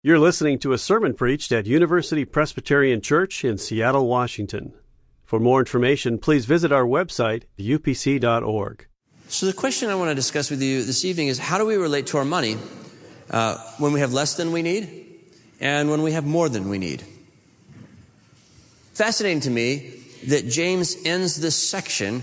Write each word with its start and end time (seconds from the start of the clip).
You're 0.00 0.20
listening 0.20 0.60
to 0.60 0.72
a 0.72 0.78
sermon 0.78 1.12
preached 1.12 1.50
at 1.50 1.66
University 1.66 2.24
Presbyterian 2.24 3.00
Church 3.00 3.44
in 3.44 3.58
Seattle, 3.58 4.06
Washington. 4.06 4.72
For 5.24 5.40
more 5.40 5.58
information, 5.58 6.18
please 6.18 6.44
visit 6.44 6.70
our 6.70 6.84
website, 6.84 7.46
upc.org. 7.58 8.86
So, 9.26 9.46
the 9.46 9.52
question 9.52 9.90
I 9.90 9.96
want 9.96 10.12
to 10.12 10.14
discuss 10.14 10.50
with 10.50 10.62
you 10.62 10.84
this 10.84 11.04
evening 11.04 11.26
is 11.26 11.40
how 11.40 11.58
do 11.58 11.66
we 11.66 11.74
relate 11.74 12.06
to 12.08 12.18
our 12.18 12.24
money 12.24 12.56
uh, 13.32 13.56
when 13.78 13.92
we 13.92 13.98
have 13.98 14.12
less 14.12 14.36
than 14.36 14.52
we 14.52 14.62
need 14.62 15.04
and 15.58 15.90
when 15.90 16.02
we 16.02 16.12
have 16.12 16.24
more 16.24 16.48
than 16.48 16.68
we 16.68 16.78
need? 16.78 17.02
Fascinating 18.94 19.40
to 19.40 19.50
me 19.50 19.94
that 20.28 20.46
James 20.46 20.96
ends 21.06 21.40
this 21.40 21.56
section 21.56 22.22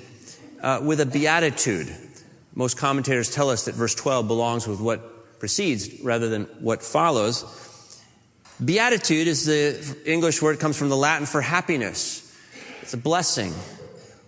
uh, 0.61 0.79
with 0.81 1.01
a 1.01 1.05
beatitude. 1.05 1.93
Most 2.53 2.77
commentators 2.77 3.29
tell 3.29 3.49
us 3.49 3.65
that 3.65 3.75
verse 3.75 3.95
12 3.95 4.29
belongs 4.29 4.65
with 4.65 4.79
what 4.79 5.39
precedes 5.39 6.01
rather 6.01 6.29
than 6.29 6.45
what 6.61 6.81
follows. 6.81 7.43
Beatitude 8.63 9.27
is 9.27 9.45
the 9.45 9.97
English 10.05 10.41
word, 10.41 10.59
comes 10.59 10.77
from 10.77 10.89
the 10.89 10.95
Latin 10.95 11.25
for 11.25 11.41
happiness. 11.41 12.21
It's 12.81 12.93
a 12.93 12.97
blessing. 12.97 13.53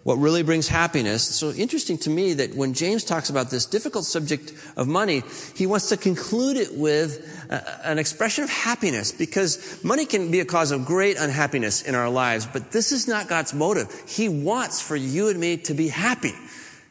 What 0.04 0.16
really 0.20 0.42
brings 0.42 0.68
happiness. 0.68 1.24
So 1.24 1.52
interesting 1.52 1.98
to 2.00 2.10
me 2.10 2.34
that 2.34 2.56
when 2.56 2.74
James 2.74 3.04
talks 3.04 3.30
about 3.30 3.50
this 3.50 3.66
difficult 3.66 4.06
subject 4.06 4.54
of 4.78 4.88
money, 4.88 5.22
he 5.56 5.68
wants 5.68 5.90
to 5.90 5.98
conclude 5.98 6.56
it 6.56 6.74
with 6.74 7.46
a, 7.50 7.88
an 7.88 8.00
expression 8.00 8.46
of 8.46 8.50
happiness 8.50 9.12
because 9.12 9.84
money 9.84 10.06
can 10.06 10.32
be 10.32 10.40
a 10.40 10.46
cause 10.46 10.72
of 10.72 10.86
great 10.86 11.18
unhappiness 11.18 11.82
in 11.82 11.94
our 11.94 12.10
lives, 12.10 12.46
but 12.46 12.72
this 12.72 12.94
is 12.94 13.08
not 13.08 13.28
God's 13.28 13.54
motive. 13.54 13.92
He 14.08 14.30
wants 14.30 14.82
for 14.82 14.96
you 14.96 15.28
and 15.28 15.40
me 15.40 15.58
to 15.58 15.74
be 15.74 15.90
happy, 15.90 16.34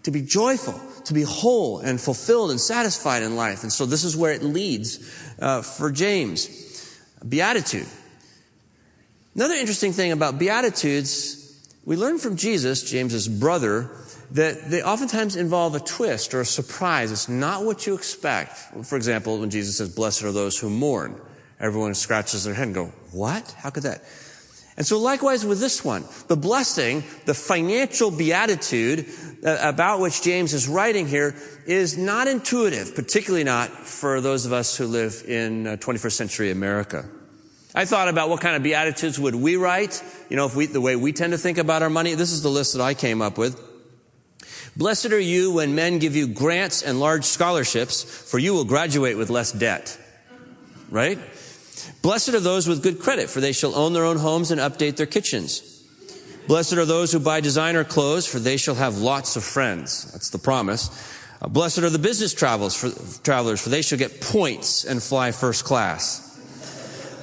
to 0.02 0.10
be 0.10 0.20
joyful, 0.20 0.78
to 1.04 1.14
be 1.14 1.22
whole 1.22 1.80
and 1.80 1.98
fulfilled 1.98 2.50
and 2.50 2.60
satisfied 2.60 3.22
in 3.22 3.34
life. 3.34 3.62
And 3.62 3.72
so 3.72 3.86
this 3.86 4.04
is 4.04 4.14
where 4.14 4.32
it 4.32 4.42
leads 4.42 5.10
uh, 5.40 5.62
for 5.62 5.90
James. 5.90 6.65
Beatitude. 7.26 7.86
Another 9.34 9.54
interesting 9.54 9.92
thing 9.92 10.12
about 10.12 10.38
Beatitudes, 10.38 11.68
we 11.84 11.96
learn 11.96 12.18
from 12.18 12.36
Jesus, 12.36 12.90
James's 12.90 13.28
brother, 13.28 13.90
that 14.32 14.70
they 14.70 14.82
oftentimes 14.82 15.36
involve 15.36 15.74
a 15.74 15.80
twist 15.80 16.34
or 16.34 16.40
a 16.40 16.46
surprise. 16.46 17.12
It's 17.12 17.28
not 17.28 17.64
what 17.64 17.86
you 17.86 17.94
expect. 17.94 18.52
For 18.84 18.96
example, 18.96 19.38
when 19.38 19.50
Jesus 19.50 19.76
says, 19.78 19.94
blessed 19.94 20.24
are 20.24 20.32
those 20.32 20.58
who 20.58 20.70
mourn, 20.70 21.20
everyone 21.60 21.94
scratches 21.94 22.44
their 22.44 22.54
head 22.54 22.68
and 22.68 22.74
go, 22.74 22.86
what? 23.12 23.54
How 23.58 23.70
could 23.70 23.84
that? 23.84 24.02
And 24.76 24.86
so 24.86 24.98
likewise 24.98 25.44
with 25.44 25.58
this 25.58 25.84
one, 25.84 26.04
the 26.28 26.36
blessing, 26.36 27.02
the 27.24 27.32
financial 27.32 28.10
beatitude 28.10 29.06
uh, 29.44 29.56
about 29.62 30.00
which 30.00 30.22
James 30.22 30.52
is 30.52 30.68
writing 30.68 31.06
here 31.06 31.34
is 31.66 31.96
not 31.96 32.26
intuitive, 32.26 32.94
particularly 32.94 33.44
not 33.44 33.70
for 33.70 34.20
those 34.20 34.44
of 34.44 34.52
us 34.52 34.76
who 34.76 34.86
live 34.86 35.24
in 35.26 35.64
21st 35.64 36.06
uh, 36.06 36.10
century 36.10 36.50
America. 36.50 37.08
I 37.76 37.84
thought 37.84 38.08
about 38.08 38.30
what 38.30 38.40
kind 38.40 38.56
of 38.56 38.62
beatitudes 38.62 39.20
would 39.20 39.34
we 39.34 39.56
write, 39.56 40.02
you 40.30 40.36
know, 40.36 40.46
if 40.46 40.56
we, 40.56 40.64
the 40.64 40.80
way 40.80 40.96
we 40.96 41.12
tend 41.12 41.32
to 41.32 41.38
think 41.38 41.58
about 41.58 41.82
our 41.82 41.90
money. 41.90 42.14
This 42.14 42.32
is 42.32 42.42
the 42.42 42.48
list 42.48 42.72
that 42.72 42.82
I 42.82 42.94
came 42.94 43.20
up 43.20 43.36
with. 43.36 43.60
Blessed 44.78 45.12
are 45.12 45.20
you 45.20 45.52
when 45.52 45.74
men 45.74 45.98
give 45.98 46.16
you 46.16 46.26
grants 46.26 46.82
and 46.82 46.98
large 46.98 47.24
scholarships, 47.24 48.02
for 48.02 48.38
you 48.38 48.54
will 48.54 48.64
graduate 48.64 49.18
with 49.18 49.28
less 49.28 49.52
debt. 49.52 49.98
Right? 50.88 51.18
Blessed 52.00 52.30
are 52.30 52.40
those 52.40 52.66
with 52.66 52.82
good 52.82 52.98
credit, 52.98 53.28
for 53.28 53.40
they 53.40 53.52
shall 53.52 53.74
own 53.74 53.92
their 53.92 54.04
own 54.04 54.16
homes 54.16 54.50
and 54.50 54.58
update 54.58 54.96
their 54.96 55.04
kitchens. 55.04 55.84
Blessed 56.46 56.74
are 56.74 56.86
those 56.86 57.12
who 57.12 57.20
buy 57.20 57.40
designer 57.40 57.84
clothes, 57.84 58.26
for 58.26 58.38
they 58.38 58.56
shall 58.56 58.76
have 58.76 58.96
lots 58.96 59.36
of 59.36 59.44
friends. 59.44 60.10
That's 60.12 60.30
the 60.30 60.38
promise. 60.38 60.88
Uh, 61.42 61.48
blessed 61.48 61.80
are 61.80 61.90
the 61.90 61.98
business 61.98 62.32
travelers 62.32 62.74
for, 62.74 63.20
travelers, 63.22 63.60
for 63.60 63.68
they 63.68 63.82
shall 63.82 63.98
get 63.98 64.22
points 64.22 64.84
and 64.84 65.02
fly 65.02 65.30
first 65.30 65.64
class. 65.66 66.25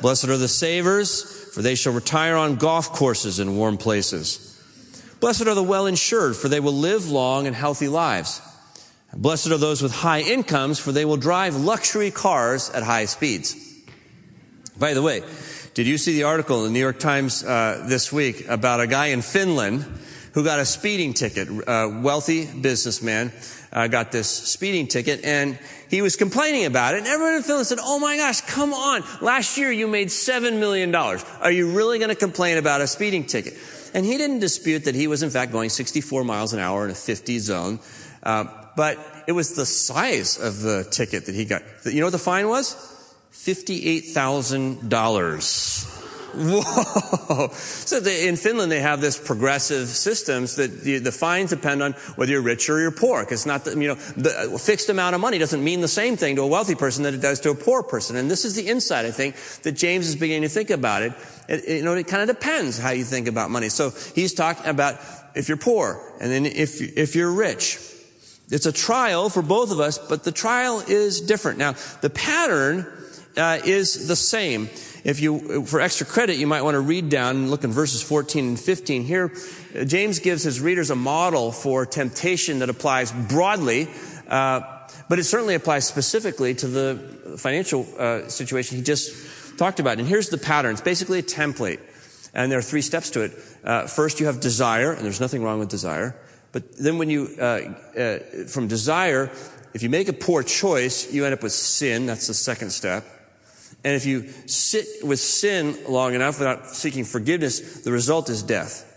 Blessed 0.03 0.27
are 0.27 0.37
the 0.37 0.49
savers, 0.49 1.23
for 1.53 1.61
they 1.61 1.75
shall 1.75 1.93
retire 1.93 2.35
on 2.35 2.57
golf 2.57 2.91
courses 2.91 3.39
in 3.39 3.55
warm 3.55 3.77
places. 3.77 4.61
Blessed 5.21 5.47
are 5.47 5.55
the 5.55 5.63
well 5.63 5.85
insured, 5.85 6.35
for 6.35 6.49
they 6.49 6.59
will 6.59 6.73
live 6.73 7.09
long 7.09 7.47
and 7.47 7.55
healthy 7.55 7.87
lives. 7.87 8.41
Blessed 9.15 9.51
are 9.51 9.57
those 9.57 9.81
with 9.81 9.93
high 9.93 10.19
incomes, 10.19 10.77
for 10.77 10.91
they 10.91 11.05
will 11.05 11.15
drive 11.15 11.55
luxury 11.55 12.11
cars 12.11 12.69
at 12.71 12.83
high 12.83 13.05
speeds. 13.05 13.55
By 14.77 14.93
the 14.93 15.01
way, 15.01 15.23
did 15.73 15.87
you 15.87 15.97
see 15.97 16.15
the 16.15 16.23
article 16.23 16.57
in 16.57 16.63
the 16.65 16.71
New 16.71 16.81
York 16.81 16.99
Times 16.99 17.41
uh, 17.41 17.85
this 17.87 18.11
week 18.11 18.45
about 18.49 18.81
a 18.81 18.87
guy 18.87 19.07
in 19.07 19.21
Finland 19.21 19.85
who 20.33 20.43
got 20.43 20.59
a 20.59 20.65
speeding 20.65 21.13
ticket? 21.13 21.47
A 21.65 22.01
wealthy 22.03 22.45
businessman 22.45 23.31
uh, 23.73 23.87
got 23.87 24.11
this 24.11 24.29
speeding 24.29 24.87
ticket, 24.87 25.25
and 25.25 25.57
he 25.89 26.01
was 26.01 26.15
complaining 26.15 26.65
about 26.65 26.93
it, 26.93 26.99
and 26.99 27.07
everyone 27.07 27.35
in 27.35 27.43
Finland 27.43 27.67
said, 27.67 27.79
Oh 27.81 27.99
my 27.99 28.15
gosh, 28.15 28.39
come 28.41 28.73
on. 28.73 29.03
Last 29.21 29.57
year 29.57 29.71
you 29.71 29.87
made 29.87 30.09
$7 30.09 30.59
million. 30.59 30.93
Are 30.95 31.51
you 31.51 31.71
really 31.71 31.97
going 31.97 32.09
to 32.09 32.15
complain 32.15 32.57
about 32.57 32.81
a 32.81 32.87
speeding 32.87 33.25
ticket? 33.25 33.55
And 33.93 34.05
he 34.05 34.17
didn't 34.17 34.39
dispute 34.39 34.85
that 34.85 34.95
he 34.95 35.07
was 35.07 35.23
in 35.23 35.29
fact 35.29 35.51
going 35.51 35.69
64 35.69 36.23
miles 36.23 36.53
an 36.53 36.59
hour 36.59 36.85
in 36.85 36.91
a 36.91 36.95
50 36.95 37.39
zone. 37.39 37.79
Uh, 38.21 38.45
but 38.75 38.97
it 39.27 39.33
was 39.33 39.55
the 39.55 39.65
size 39.65 40.39
of 40.39 40.61
the 40.61 40.87
ticket 40.89 41.25
that 41.25 41.35
he 41.35 41.45
got. 41.45 41.61
You 41.85 41.99
know 41.99 42.07
what 42.07 42.11
the 42.11 42.19
fine 42.19 42.47
was? 42.47 42.75
$58,000. 43.33 46.02
Whoa. 46.35 47.49
So 47.83 47.99
the, 47.99 48.27
in 48.27 48.37
Finland, 48.37 48.71
they 48.71 48.79
have 48.79 49.01
this 49.01 49.17
progressive 49.19 49.87
systems 49.87 50.55
that 50.55 50.81
the, 50.81 50.99
the, 50.99 51.11
fines 51.11 51.51
depend 51.51 51.83
on 51.83 51.93
whether 52.15 52.31
you're 52.31 52.41
rich 52.41 52.69
or 52.69 52.79
you're 52.79 52.91
poor. 52.91 53.25
It's 53.29 53.45
not, 53.45 53.65
the, 53.65 53.71
you 53.79 53.87
know, 53.87 53.95
the 53.95 54.59
fixed 54.59 54.89
amount 54.89 55.15
of 55.15 55.21
money 55.21 55.37
doesn't 55.37 55.63
mean 55.63 55.81
the 55.81 55.87
same 55.87 56.17
thing 56.17 56.35
to 56.37 56.41
a 56.41 56.47
wealthy 56.47 56.75
person 56.75 57.03
that 57.03 57.13
it 57.13 57.21
does 57.21 57.39
to 57.41 57.51
a 57.51 57.55
poor 57.55 57.83
person. 57.83 58.15
And 58.15 58.31
this 58.31 58.45
is 58.45 58.55
the 58.55 58.67
insight, 58.67 59.05
I 59.05 59.11
think, 59.11 59.35
that 59.63 59.73
James 59.73 60.07
is 60.07 60.15
beginning 60.15 60.43
to 60.43 60.49
think 60.49 60.69
about 60.69 61.03
it. 61.03 61.13
it, 61.47 61.63
it 61.65 61.77
you 61.77 61.83
know, 61.83 61.93
it 61.93 62.07
kind 62.07 62.27
of 62.27 62.35
depends 62.35 62.79
how 62.79 62.91
you 62.91 63.03
think 63.03 63.27
about 63.27 63.51
money. 63.51 63.69
So 63.69 63.91
he's 64.15 64.33
talking 64.33 64.65
about 64.65 64.99
if 65.35 65.47
you're 65.47 65.57
poor 65.57 66.01
and 66.19 66.31
then 66.31 66.45
if, 66.45 66.81
if 66.81 67.15
you're 67.15 67.31
rich. 67.31 67.79
It's 68.49 68.65
a 68.65 68.71
trial 68.71 69.29
for 69.29 69.41
both 69.41 69.71
of 69.71 69.79
us, 69.79 69.97
but 69.97 70.23
the 70.23 70.31
trial 70.31 70.83
is 70.87 71.21
different. 71.21 71.59
Now, 71.59 71.75
the 72.01 72.09
pattern 72.09 72.87
uh, 73.37 73.59
is 73.63 74.07
the 74.07 74.15
same 74.15 74.69
if 75.03 75.19
you, 75.19 75.65
for 75.65 75.81
extra 75.81 76.05
credit, 76.05 76.37
you 76.37 76.47
might 76.47 76.61
want 76.61 76.75
to 76.75 76.79
read 76.79 77.09
down 77.09 77.35
and 77.35 77.51
look 77.51 77.63
in 77.63 77.71
verses 77.71 78.01
14 78.01 78.47
and 78.47 78.59
15. 78.59 79.03
Here, 79.03 79.33
James 79.85 80.19
gives 80.19 80.43
his 80.43 80.61
readers 80.61 80.91
a 80.91 80.95
model 80.95 81.51
for 81.51 81.85
temptation 81.85 82.59
that 82.59 82.69
applies 82.69 83.11
broadly, 83.11 83.89
uh, 84.29 84.61
but 85.09 85.19
it 85.19 85.25
certainly 85.25 85.55
applies 85.55 85.85
specifically 85.85 86.55
to 86.55 86.67
the 86.67 87.35
financial 87.37 87.85
uh, 87.99 88.29
situation 88.29 88.77
he 88.77 88.83
just 88.83 89.57
talked 89.57 89.81
about. 89.81 89.99
And 89.99 90.07
here's 90.07 90.29
the 90.29 90.37
pattern. 90.37 90.71
It's 90.71 90.81
basically 90.81 91.19
a 91.19 91.23
template. 91.23 91.81
And 92.33 92.49
there 92.51 92.59
are 92.59 92.63
three 92.63 92.81
steps 92.81 93.09
to 93.11 93.21
it. 93.23 93.33
Uh, 93.63 93.87
first, 93.87 94.21
you 94.21 94.27
have 94.27 94.39
desire, 94.39 94.93
and 94.93 95.03
there's 95.03 95.19
nothing 95.19 95.43
wrong 95.43 95.59
with 95.59 95.69
desire. 95.69 96.15
But 96.53 96.77
then 96.77 96.97
when 96.97 97.09
you, 97.09 97.29
uh, 97.39 97.73
uh, 97.99 98.19
from 98.47 98.67
desire, 98.67 99.29
if 99.73 99.83
you 99.83 99.89
make 99.89 100.07
a 100.07 100.13
poor 100.13 100.43
choice, 100.43 101.11
you 101.11 101.25
end 101.25 101.33
up 101.33 101.43
with 101.43 101.51
sin. 101.51 102.05
That's 102.05 102.27
the 102.27 102.33
second 102.33 102.69
step. 102.71 103.05
And 103.83 103.95
if 103.95 104.05
you 104.05 104.29
sit 104.45 104.87
with 105.03 105.19
sin 105.19 105.77
long 105.87 106.13
enough 106.13 106.39
without 106.39 106.67
seeking 106.67 107.03
forgiveness, 107.03 107.81
the 107.81 107.91
result 107.91 108.29
is 108.29 108.41
death. 108.41 108.89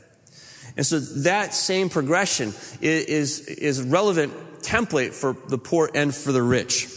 And 0.76 0.86
so 0.86 1.00
that 1.00 1.54
same 1.54 1.88
progression 1.88 2.52
is, 2.80 3.41
is, 3.41 3.82
relevant 3.82 4.32
template 4.62 5.12
for 5.12 5.36
the 5.48 5.58
poor 5.58 5.91
and 5.94 6.14
for 6.14 6.32
the 6.32 6.42
rich. 6.42 6.88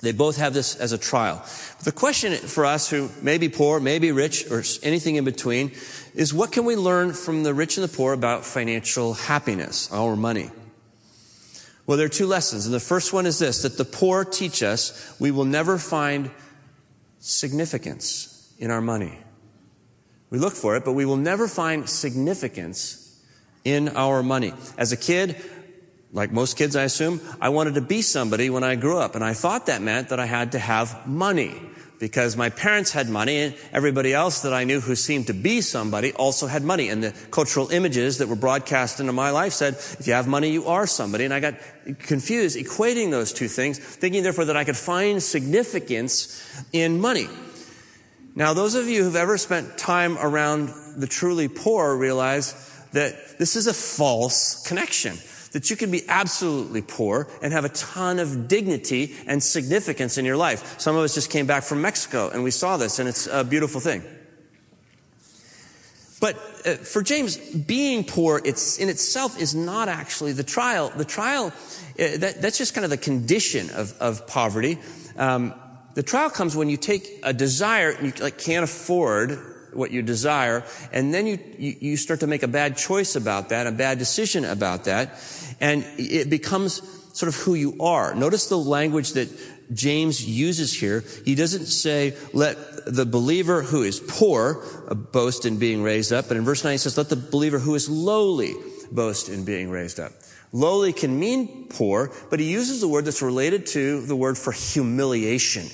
They 0.00 0.12
both 0.12 0.36
have 0.36 0.52
this 0.52 0.76
as 0.76 0.92
a 0.92 0.98
trial. 0.98 1.36
But 1.76 1.84
the 1.84 1.92
question 1.92 2.34
for 2.34 2.66
us 2.66 2.90
who 2.90 3.10
may 3.22 3.38
be 3.38 3.48
poor, 3.48 3.80
may 3.80 3.98
be 3.98 4.12
rich, 4.12 4.50
or 4.50 4.62
anything 4.82 5.16
in 5.16 5.24
between, 5.24 5.72
is 6.14 6.34
what 6.34 6.52
can 6.52 6.66
we 6.66 6.76
learn 6.76 7.14
from 7.14 7.42
the 7.42 7.54
rich 7.54 7.78
and 7.78 7.88
the 7.88 7.96
poor 7.96 8.12
about 8.12 8.44
financial 8.44 9.14
happiness, 9.14 9.90
our 9.92 10.16
money? 10.16 10.50
Well, 11.86 11.96
there 11.96 12.06
are 12.06 12.10
two 12.10 12.26
lessons. 12.26 12.66
And 12.66 12.74
the 12.74 12.80
first 12.80 13.12
one 13.12 13.24
is 13.24 13.38
this, 13.38 13.62
that 13.62 13.78
the 13.78 13.84
poor 13.84 14.24
teach 14.24 14.62
us 14.62 15.14
we 15.18 15.30
will 15.30 15.44
never 15.44 15.78
find 15.78 16.30
significance 17.24 18.52
in 18.58 18.70
our 18.70 18.82
money. 18.82 19.18
We 20.28 20.38
look 20.38 20.52
for 20.52 20.76
it, 20.76 20.84
but 20.84 20.92
we 20.92 21.06
will 21.06 21.16
never 21.16 21.48
find 21.48 21.88
significance 21.88 23.18
in 23.64 23.88
our 23.96 24.22
money. 24.22 24.52
As 24.76 24.92
a 24.92 24.96
kid, 24.96 25.42
like 26.12 26.30
most 26.30 26.58
kids, 26.58 26.76
I 26.76 26.82
assume, 26.82 27.22
I 27.40 27.48
wanted 27.48 27.74
to 27.74 27.80
be 27.80 28.02
somebody 28.02 28.50
when 28.50 28.62
I 28.62 28.76
grew 28.76 28.98
up, 28.98 29.14
and 29.14 29.24
I 29.24 29.32
thought 29.32 29.66
that 29.66 29.80
meant 29.80 30.10
that 30.10 30.20
I 30.20 30.26
had 30.26 30.52
to 30.52 30.58
have 30.58 31.06
money 31.06 31.54
because 31.98 32.36
my 32.36 32.50
parents 32.50 32.92
had 32.92 33.08
money 33.08 33.38
and 33.38 33.54
everybody 33.72 34.12
else 34.12 34.42
that 34.42 34.52
I 34.52 34.64
knew 34.64 34.80
who 34.80 34.94
seemed 34.94 35.28
to 35.28 35.32
be 35.32 35.60
somebody 35.60 36.12
also 36.12 36.46
had 36.46 36.62
money. 36.62 36.88
And 36.88 37.02
the 37.02 37.14
cultural 37.30 37.70
images 37.70 38.18
that 38.18 38.28
were 38.28 38.36
broadcast 38.36 39.00
into 39.00 39.12
my 39.12 39.30
life 39.30 39.52
said, 39.52 39.74
if 39.74 40.06
you 40.06 40.12
have 40.12 40.26
money, 40.26 40.50
you 40.50 40.66
are 40.66 40.86
somebody. 40.86 41.24
And 41.24 41.32
I 41.32 41.40
got 41.40 41.54
confused 42.00 42.58
equating 42.58 43.10
those 43.10 43.32
two 43.32 43.48
things, 43.48 43.78
thinking 43.78 44.22
therefore 44.22 44.46
that 44.46 44.56
I 44.56 44.64
could 44.64 44.76
find 44.76 45.22
significance 45.22 46.42
in 46.72 47.00
money. 47.00 47.28
Now, 48.34 48.52
those 48.52 48.74
of 48.74 48.88
you 48.88 49.04
who've 49.04 49.16
ever 49.16 49.38
spent 49.38 49.78
time 49.78 50.18
around 50.18 50.70
the 50.96 51.06
truly 51.06 51.48
poor 51.48 51.96
realize 51.96 52.52
that 52.92 53.38
this 53.38 53.54
is 53.54 53.66
a 53.66 53.74
false 53.74 54.66
connection 54.66 55.16
that 55.54 55.70
you 55.70 55.76
can 55.76 55.88
be 55.88 56.02
absolutely 56.08 56.82
poor 56.82 57.28
and 57.40 57.52
have 57.52 57.64
a 57.64 57.68
ton 57.68 58.18
of 58.18 58.48
dignity 58.48 59.14
and 59.28 59.40
significance 59.40 60.18
in 60.18 60.24
your 60.24 60.36
life. 60.36 60.80
Some 60.80 60.96
of 60.96 61.04
us 61.04 61.14
just 61.14 61.30
came 61.30 61.46
back 61.46 61.62
from 61.62 61.80
Mexico 61.80 62.28
and 62.28 62.42
we 62.42 62.50
saw 62.50 62.76
this 62.76 62.98
and 62.98 63.08
it's 63.08 63.28
a 63.28 63.44
beautiful 63.44 63.80
thing. 63.80 64.02
But 66.20 66.36
uh, 66.66 66.74
for 66.74 67.02
James, 67.02 67.36
being 67.36 68.02
poor 68.02 68.42
it's, 68.44 68.78
in 68.78 68.88
itself 68.88 69.40
is 69.40 69.54
not 69.54 69.86
actually 69.88 70.32
the 70.32 70.42
trial. 70.42 70.90
The 70.96 71.04
trial, 71.04 71.46
uh, 71.46 71.52
that, 71.98 72.42
that's 72.42 72.58
just 72.58 72.74
kind 72.74 72.84
of 72.84 72.90
the 72.90 72.96
condition 72.96 73.70
of, 73.70 73.94
of 74.00 74.26
poverty. 74.26 74.80
Um, 75.16 75.54
the 75.94 76.02
trial 76.02 76.30
comes 76.30 76.56
when 76.56 76.68
you 76.68 76.76
take 76.76 77.20
a 77.22 77.32
desire 77.32 77.90
and 77.90 78.06
you 78.06 78.24
like 78.24 78.38
can't 78.38 78.64
afford 78.64 79.53
what 79.76 79.90
you 79.90 80.02
desire, 80.02 80.64
and 80.92 81.12
then 81.12 81.26
you, 81.26 81.38
you, 81.58 81.96
start 81.96 82.20
to 82.20 82.26
make 82.26 82.42
a 82.42 82.48
bad 82.48 82.76
choice 82.76 83.16
about 83.16 83.50
that, 83.50 83.66
a 83.66 83.72
bad 83.72 83.98
decision 83.98 84.44
about 84.44 84.84
that, 84.84 85.20
and 85.60 85.84
it 85.98 86.30
becomes 86.30 86.82
sort 87.14 87.28
of 87.28 87.36
who 87.40 87.54
you 87.54 87.76
are. 87.80 88.14
Notice 88.14 88.48
the 88.48 88.58
language 88.58 89.12
that 89.12 89.28
James 89.72 90.26
uses 90.26 90.72
here. 90.72 91.04
He 91.24 91.34
doesn't 91.34 91.66
say, 91.66 92.14
let 92.32 92.56
the 92.86 93.06
believer 93.06 93.62
who 93.62 93.82
is 93.82 94.00
poor 94.00 94.62
boast 95.12 95.46
in 95.46 95.58
being 95.58 95.82
raised 95.82 96.12
up, 96.12 96.28
but 96.28 96.36
in 96.36 96.44
verse 96.44 96.64
9 96.64 96.72
he 96.72 96.78
says, 96.78 96.98
let 96.98 97.08
the 97.08 97.16
believer 97.16 97.58
who 97.58 97.74
is 97.74 97.88
lowly 97.88 98.54
boast 98.92 99.28
in 99.28 99.44
being 99.44 99.70
raised 99.70 100.00
up. 100.00 100.12
Lowly 100.52 100.92
can 100.92 101.18
mean 101.18 101.66
poor, 101.68 102.12
but 102.30 102.38
he 102.38 102.50
uses 102.50 102.80
the 102.80 102.88
word 102.88 103.06
that's 103.06 103.22
related 103.22 103.66
to 103.66 104.02
the 104.02 104.14
word 104.14 104.38
for 104.38 104.52
humiliation. 104.52 105.66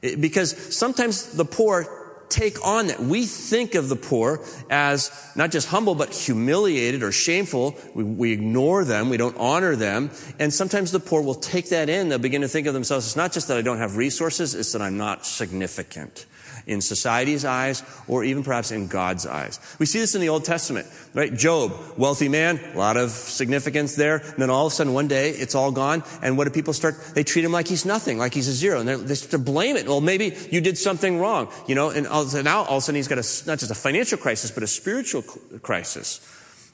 Because 0.00 0.76
sometimes 0.76 1.34
the 1.34 1.44
poor 1.44 1.86
take 2.32 2.64
on 2.66 2.88
that. 2.88 3.00
We 3.00 3.26
think 3.26 3.74
of 3.74 3.88
the 3.88 3.96
poor 3.96 4.44
as 4.70 5.10
not 5.36 5.50
just 5.50 5.68
humble, 5.68 5.94
but 5.94 6.12
humiliated 6.14 7.02
or 7.02 7.12
shameful. 7.12 7.76
We, 7.94 8.02
we, 8.02 8.32
ignore 8.32 8.84
them. 8.84 9.10
We 9.10 9.18
don't 9.18 9.36
honor 9.36 9.76
them. 9.76 10.10
And 10.38 10.52
sometimes 10.52 10.90
the 10.90 11.00
poor 11.00 11.22
will 11.22 11.34
take 11.34 11.68
that 11.68 11.88
in. 11.88 12.08
They'll 12.08 12.18
begin 12.18 12.40
to 12.40 12.48
think 12.48 12.66
of 12.66 12.74
themselves. 12.74 13.06
It's 13.06 13.16
not 13.16 13.32
just 13.32 13.48
that 13.48 13.58
I 13.58 13.62
don't 13.62 13.78
have 13.78 13.96
resources. 13.96 14.54
It's 14.54 14.72
that 14.72 14.82
I'm 14.82 14.96
not 14.96 15.26
significant 15.26 16.26
in 16.66 16.80
society's 16.80 17.44
eyes 17.44 17.82
or 18.08 18.24
even 18.24 18.42
perhaps 18.42 18.70
in 18.70 18.86
God's 18.86 19.26
eyes. 19.26 19.60
We 19.78 19.86
see 19.86 19.98
this 19.98 20.14
in 20.14 20.20
the 20.20 20.28
Old 20.28 20.44
Testament, 20.44 20.86
right? 21.14 21.32
Job, 21.32 21.72
wealthy 21.96 22.28
man, 22.28 22.60
a 22.74 22.78
lot 22.78 22.96
of 22.96 23.10
significance 23.10 23.96
there. 23.96 24.18
And 24.18 24.38
then 24.38 24.50
all 24.50 24.66
of 24.66 24.72
a 24.72 24.76
sudden 24.76 24.92
one 24.92 25.08
day 25.08 25.30
it's 25.30 25.54
all 25.54 25.72
gone. 25.72 26.02
And 26.22 26.38
what 26.38 26.44
do 26.44 26.50
people 26.50 26.72
start? 26.72 26.96
They 27.14 27.24
treat 27.24 27.44
him 27.44 27.52
like 27.52 27.68
he's 27.68 27.84
nothing, 27.84 28.18
like 28.18 28.34
he's 28.34 28.48
a 28.48 28.52
zero. 28.52 28.80
And 28.80 28.88
they 28.88 29.14
start 29.14 29.30
to 29.32 29.38
blame 29.38 29.76
it. 29.76 29.86
Well, 29.86 30.00
maybe 30.00 30.36
you 30.50 30.60
did 30.60 30.78
something 30.78 31.18
wrong, 31.18 31.48
you 31.66 31.74
know, 31.74 31.90
and 31.90 32.04
now 32.44 32.64
all 32.64 32.76
of 32.76 32.78
a 32.78 32.80
sudden 32.80 32.96
he's 32.96 33.08
got 33.08 33.18
a, 33.18 33.46
not 33.46 33.58
just 33.58 33.70
a 33.70 33.74
financial 33.74 34.18
crisis, 34.18 34.50
but 34.50 34.62
a 34.62 34.66
spiritual 34.66 35.22
crisis. 35.22 36.20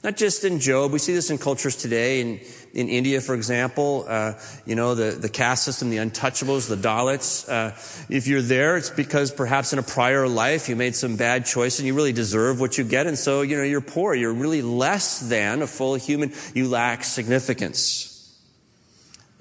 Not 0.01 0.15
just 0.15 0.45
in 0.45 0.59
Job. 0.61 0.93
We 0.93 0.99
see 0.99 1.13
this 1.13 1.29
in 1.29 1.37
cultures 1.37 1.75
today. 1.75 2.21
In, 2.21 2.39
in 2.73 2.87
India, 2.87 3.19
for 3.19 3.35
example, 3.35 4.05
uh, 4.07 4.33
you 4.65 4.75
know, 4.75 4.95
the, 4.95 5.11
the 5.11 5.27
caste 5.27 5.65
system, 5.65 5.89
the 5.89 5.97
untouchables, 5.97 6.69
the 6.69 6.77
Dalits. 6.77 7.49
Uh, 7.49 7.75
if 8.09 8.25
you're 8.27 8.41
there, 8.41 8.77
it's 8.77 8.89
because 8.89 9.31
perhaps 9.31 9.73
in 9.73 9.79
a 9.79 9.83
prior 9.83 10.25
life 10.27 10.69
you 10.69 10.77
made 10.77 10.95
some 10.95 11.17
bad 11.17 11.45
choice 11.45 11.79
and 11.79 11.87
you 11.87 11.93
really 11.93 12.13
deserve 12.13 12.61
what 12.61 12.77
you 12.77 12.85
get. 12.85 13.07
And 13.07 13.17
so, 13.17 13.41
you 13.41 13.57
know, 13.57 13.63
you're 13.63 13.81
poor. 13.81 14.15
You're 14.15 14.33
really 14.33 14.61
less 14.61 15.19
than 15.19 15.61
a 15.61 15.67
full 15.67 15.95
human. 15.95 16.31
You 16.53 16.69
lack 16.69 17.03
significance. 17.03 18.05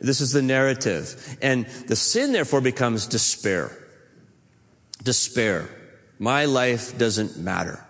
This 0.01 0.21
is 0.21 0.33
the 0.33 0.43
narrative. 0.43 1.39
And 1.41 1.67
the 1.87 1.97
sin, 1.97 2.33
therefore, 2.33 2.63
becomes 2.63 3.07
despair. 3.07 3.77
Despair. 5.05 5.69
My 6.19 6.47
life 6.47 6.99
doesn't 6.99 7.37
matter. 7.37 7.85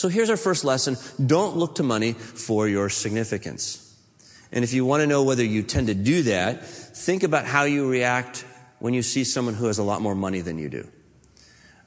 So 0.00 0.08
here's 0.08 0.30
our 0.30 0.38
first 0.38 0.64
lesson. 0.64 0.96
Don't 1.26 1.58
look 1.58 1.74
to 1.74 1.82
money 1.82 2.14
for 2.14 2.66
your 2.66 2.88
significance. 2.88 3.94
And 4.50 4.64
if 4.64 4.72
you 4.72 4.86
want 4.86 5.02
to 5.02 5.06
know 5.06 5.24
whether 5.24 5.44
you 5.44 5.62
tend 5.62 5.88
to 5.88 5.94
do 5.94 6.22
that, 6.22 6.66
think 6.66 7.22
about 7.22 7.44
how 7.44 7.64
you 7.64 7.86
react 7.86 8.46
when 8.78 8.94
you 8.94 9.02
see 9.02 9.24
someone 9.24 9.52
who 9.52 9.66
has 9.66 9.76
a 9.76 9.82
lot 9.82 10.00
more 10.00 10.14
money 10.14 10.40
than 10.40 10.56
you 10.56 10.70
do. 10.70 10.88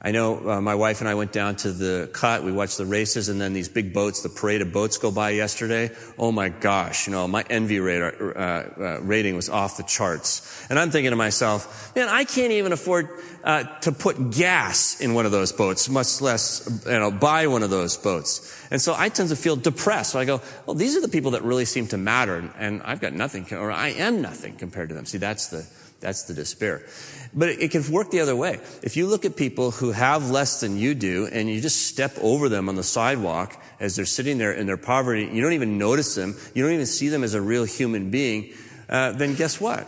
I 0.00 0.12
know 0.12 0.48
uh, 0.48 0.60
my 0.60 0.74
wife 0.74 1.00
and 1.00 1.08
I 1.08 1.14
went 1.14 1.32
down 1.32 1.56
to 1.56 1.72
the 1.72 2.10
cut. 2.12 2.44
We 2.44 2.52
watched 2.52 2.76
the 2.76 2.84
races 2.84 3.30
and 3.30 3.40
then 3.40 3.54
these 3.54 3.70
big 3.70 3.94
boats, 3.94 4.22
the 4.22 4.28
parade 4.28 4.60
of 4.60 4.70
boats 4.70 4.98
go 4.98 5.10
by 5.10 5.30
yesterday. 5.30 5.90
Oh 6.16 6.30
my 6.30 6.50
gosh, 6.50 7.06
you 7.06 7.12
know, 7.12 7.26
my 7.26 7.42
envy 7.48 7.80
rate, 7.80 8.14
uh, 8.20 8.38
uh, 8.38 9.00
rating 9.00 9.34
was 9.34 9.48
off 9.48 9.78
the 9.78 9.82
charts. 9.82 10.66
And 10.68 10.78
I'm 10.78 10.90
thinking 10.90 11.10
to 11.10 11.16
myself, 11.16 11.96
man, 11.96 12.08
I 12.08 12.24
can't 12.24 12.52
even 12.52 12.72
afford 12.72 13.08
uh, 13.44 13.64
to 13.80 13.92
put 13.92 14.30
gas 14.30 15.00
in 15.00 15.12
one 15.12 15.26
of 15.26 15.32
those 15.32 15.52
boats, 15.52 15.88
much 15.90 16.22
less, 16.22 16.82
you 16.86 16.92
know, 16.92 17.10
buy 17.10 17.46
one 17.46 17.62
of 17.62 17.68
those 17.68 17.96
boats. 17.96 18.66
And 18.70 18.80
so 18.80 18.94
I 18.96 19.10
tend 19.10 19.28
to 19.28 19.36
feel 19.36 19.54
depressed. 19.54 20.12
So 20.12 20.18
I 20.18 20.24
go, 20.24 20.40
well, 20.64 20.74
these 20.74 20.96
are 20.96 21.02
the 21.02 21.08
people 21.08 21.32
that 21.32 21.42
really 21.42 21.66
seem 21.66 21.86
to 21.88 21.98
matter 21.98 22.50
and 22.58 22.82
I've 22.82 23.00
got 23.00 23.12
nothing, 23.12 23.46
or 23.52 23.70
I 23.70 23.88
am 23.88 24.22
nothing 24.22 24.56
compared 24.56 24.88
to 24.88 24.94
them. 24.94 25.04
See, 25.04 25.18
that's 25.18 25.48
the, 25.48 25.66
that's 26.00 26.22
the 26.22 26.32
despair. 26.32 26.86
But 27.34 27.50
it, 27.50 27.70
can 27.70 27.84
work 27.92 28.10
the 28.10 28.20
other 28.20 28.34
way. 28.34 28.60
If 28.82 28.96
you 28.96 29.06
look 29.06 29.26
at 29.26 29.36
people 29.36 29.72
who 29.72 29.92
have 29.92 30.30
less 30.30 30.60
than 30.60 30.78
you 30.78 30.94
do 30.94 31.26
and 31.30 31.50
you 31.50 31.60
just 31.60 31.86
step 31.86 32.16
over 32.22 32.48
them 32.48 32.70
on 32.70 32.76
the 32.76 32.82
sidewalk 32.82 33.62
as 33.78 33.94
they're 33.94 34.06
sitting 34.06 34.38
there 34.38 34.52
in 34.52 34.66
their 34.66 34.78
poverty, 34.78 35.28
you 35.30 35.42
don't 35.42 35.52
even 35.52 35.76
notice 35.76 36.14
them, 36.14 36.34
you 36.54 36.62
don't 36.62 36.72
even 36.72 36.86
see 36.86 37.08
them 37.08 37.22
as 37.22 37.34
a 37.34 37.42
real 37.42 37.64
human 37.64 38.10
being, 38.10 38.54
uh, 38.88 39.12
then 39.12 39.34
guess 39.34 39.60
what? 39.60 39.86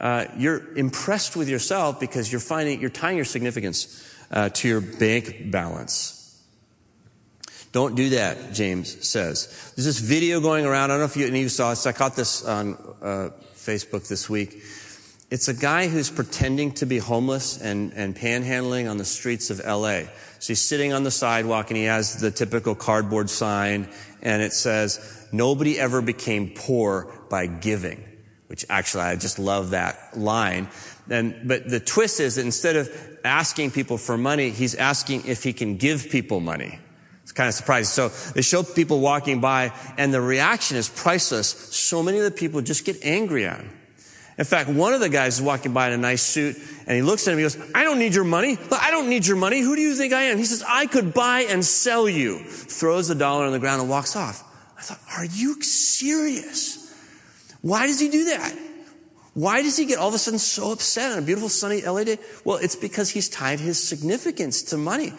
Uh, 0.00 0.26
you're 0.36 0.76
impressed 0.76 1.36
with 1.36 1.48
yourself 1.48 2.00
because 2.00 2.30
you're 2.30 2.40
finding, 2.40 2.80
you're 2.80 2.90
tying 2.90 3.16
your 3.16 3.24
significance 3.24 4.14
uh, 4.30 4.48
to 4.50 4.68
your 4.68 4.80
bank 4.80 5.50
balance. 5.50 6.20
Don't 7.72 7.96
do 7.96 8.10
that, 8.10 8.52
James 8.52 9.08
says. 9.08 9.72
There's 9.74 9.86
this 9.86 9.98
video 9.98 10.40
going 10.40 10.64
around. 10.64 10.90
I 10.90 10.94
don't 10.94 10.98
know 11.00 11.06
if 11.06 11.16
you, 11.16 11.26
any 11.26 11.40
of 11.40 11.42
you 11.42 11.48
saw 11.48 11.70
this. 11.70 11.86
I 11.86 11.92
caught 11.92 12.14
this 12.14 12.44
on 12.44 12.74
uh, 13.02 13.30
Facebook 13.56 14.06
this 14.06 14.30
week. 14.30 14.62
It's 15.30 15.48
a 15.48 15.54
guy 15.54 15.88
who's 15.88 16.10
pretending 16.10 16.72
to 16.74 16.86
be 16.86 16.98
homeless 16.98 17.60
and, 17.60 17.92
and 17.94 18.14
panhandling 18.14 18.88
on 18.88 18.98
the 18.98 19.04
streets 19.04 19.50
of 19.50 19.58
LA. 19.58 20.02
So 20.38 20.52
he's 20.52 20.62
sitting 20.62 20.92
on 20.92 21.02
the 21.02 21.10
sidewalk 21.10 21.70
and 21.70 21.76
he 21.76 21.84
has 21.84 22.20
the 22.20 22.30
typical 22.30 22.76
cardboard 22.76 23.28
sign 23.28 23.88
and 24.22 24.42
it 24.42 24.52
says, 24.52 25.26
nobody 25.32 25.76
ever 25.78 26.00
became 26.00 26.52
poor 26.54 27.12
by 27.30 27.46
giving, 27.46 28.04
which 28.46 28.64
actually 28.68 29.04
I 29.04 29.16
just 29.16 29.38
love 29.38 29.70
that 29.70 30.16
line. 30.16 30.68
And, 31.08 31.46
but 31.46 31.68
the 31.68 31.80
twist 31.80 32.20
is 32.20 32.36
that 32.36 32.44
instead 32.44 32.76
of 32.76 32.90
asking 33.24 33.70
people 33.70 33.98
for 33.98 34.16
money, 34.16 34.50
he's 34.50 34.74
asking 34.74 35.26
if 35.26 35.42
he 35.42 35.52
can 35.52 35.76
give 35.76 36.10
people 36.10 36.40
money. 36.40 36.78
It's 37.22 37.32
kind 37.32 37.48
of 37.48 37.54
surprising. 37.54 37.86
So 37.86 38.32
they 38.32 38.42
show 38.42 38.62
people 38.62 39.00
walking 39.00 39.40
by 39.40 39.72
and 39.96 40.12
the 40.12 40.20
reaction 40.20 40.76
is 40.76 40.88
priceless. 40.88 41.48
So 41.48 42.02
many 42.02 42.18
of 42.18 42.24
the 42.24 42.30
people 42.30 42.60
just 42.60 42.84
get 42.84 43.02
angry 43.02 43.46
at 43.46 43.60
him. 43.60 43.70
In 44.36 44.44
fact, 44.44 44.68
one 44.68 44.92
of 44.92 45.00
the 45.00 45.08
guys 45.08 45.36
is 45.36 45.42
walking 45.42 45.72
by 45.72 45.86
in 45.86 45.92
a 45.92 45.96
nice 45.96 46.20
suit 46.20 46.56
and 46.86 46.96
he 46.96 47.02
looks 47.02 47.26
at 47.26 47.32
him, 47.32 47.38
he 47.38 47.44
goes, 47.44 47.56
I 47.74 47.84
don't 47.84 47.98
need 47.98 48.14
your 48.14 48.24
money. 48.24 48.58
I 48.70 48.90
don't 48.90 49.08
need 49.08 49.26
your 49.26 49.36
money. 49.36 49.60
Who 49.60 49.76
do 49.76 49.80
you 49.80 49.94
think 49.94 50.12
I 50.12 50.24
am? 50.24 50.38
He 50.38 50.44
says, 50.44 50.62
I 50.66 50.86
could 50.86 51.14
buy 51.14 51.40
and 51.42 51.64
sell 51.64 52.08
you. 52.08 52.40
Throws 52.40 53.08
the 53.08 53.14
dollar 53.14 53.46
on 53.46 53.52
the 53.52 53.58
ground 53.58 53.80
and 53.80 53.88
walks 53.88 54.16
off. 54.16 54.42
I 54.76 54.82
thought, 54.82 55.00
are 55.16 55.24
you 55.24 55.62
serious? 55.62 56.83
Why 57.64 57.86
does 57.86 57.98
he 57.98 58.10
do 58.10 58.26
that? 58.26 58.54
Why 59.32 59.62
does 59.62 59.78
he 59.78 59.86
get 59.86 59.98
all 59.98 60.08
of 60.08 60.14
a 60.14 60.18
sudden 60.18 60.38
so 60.38 60.72
upset 60.72 61.12
on 61.12 61.18
a 61.18 61.22
beautiful 61.22 61.48
sunny 61.48 61.80
LA 61.80 62.04
day? 62.04 62.18
Well, 62.44 62.58
it's 62.58 62.76
because 62.76 63.08
he's 63.08 63.30
tied 63.30 63.58
his 63.58 63.82
significance 63.82 64.64
to 64.64 64.76
money. 64.76 65.14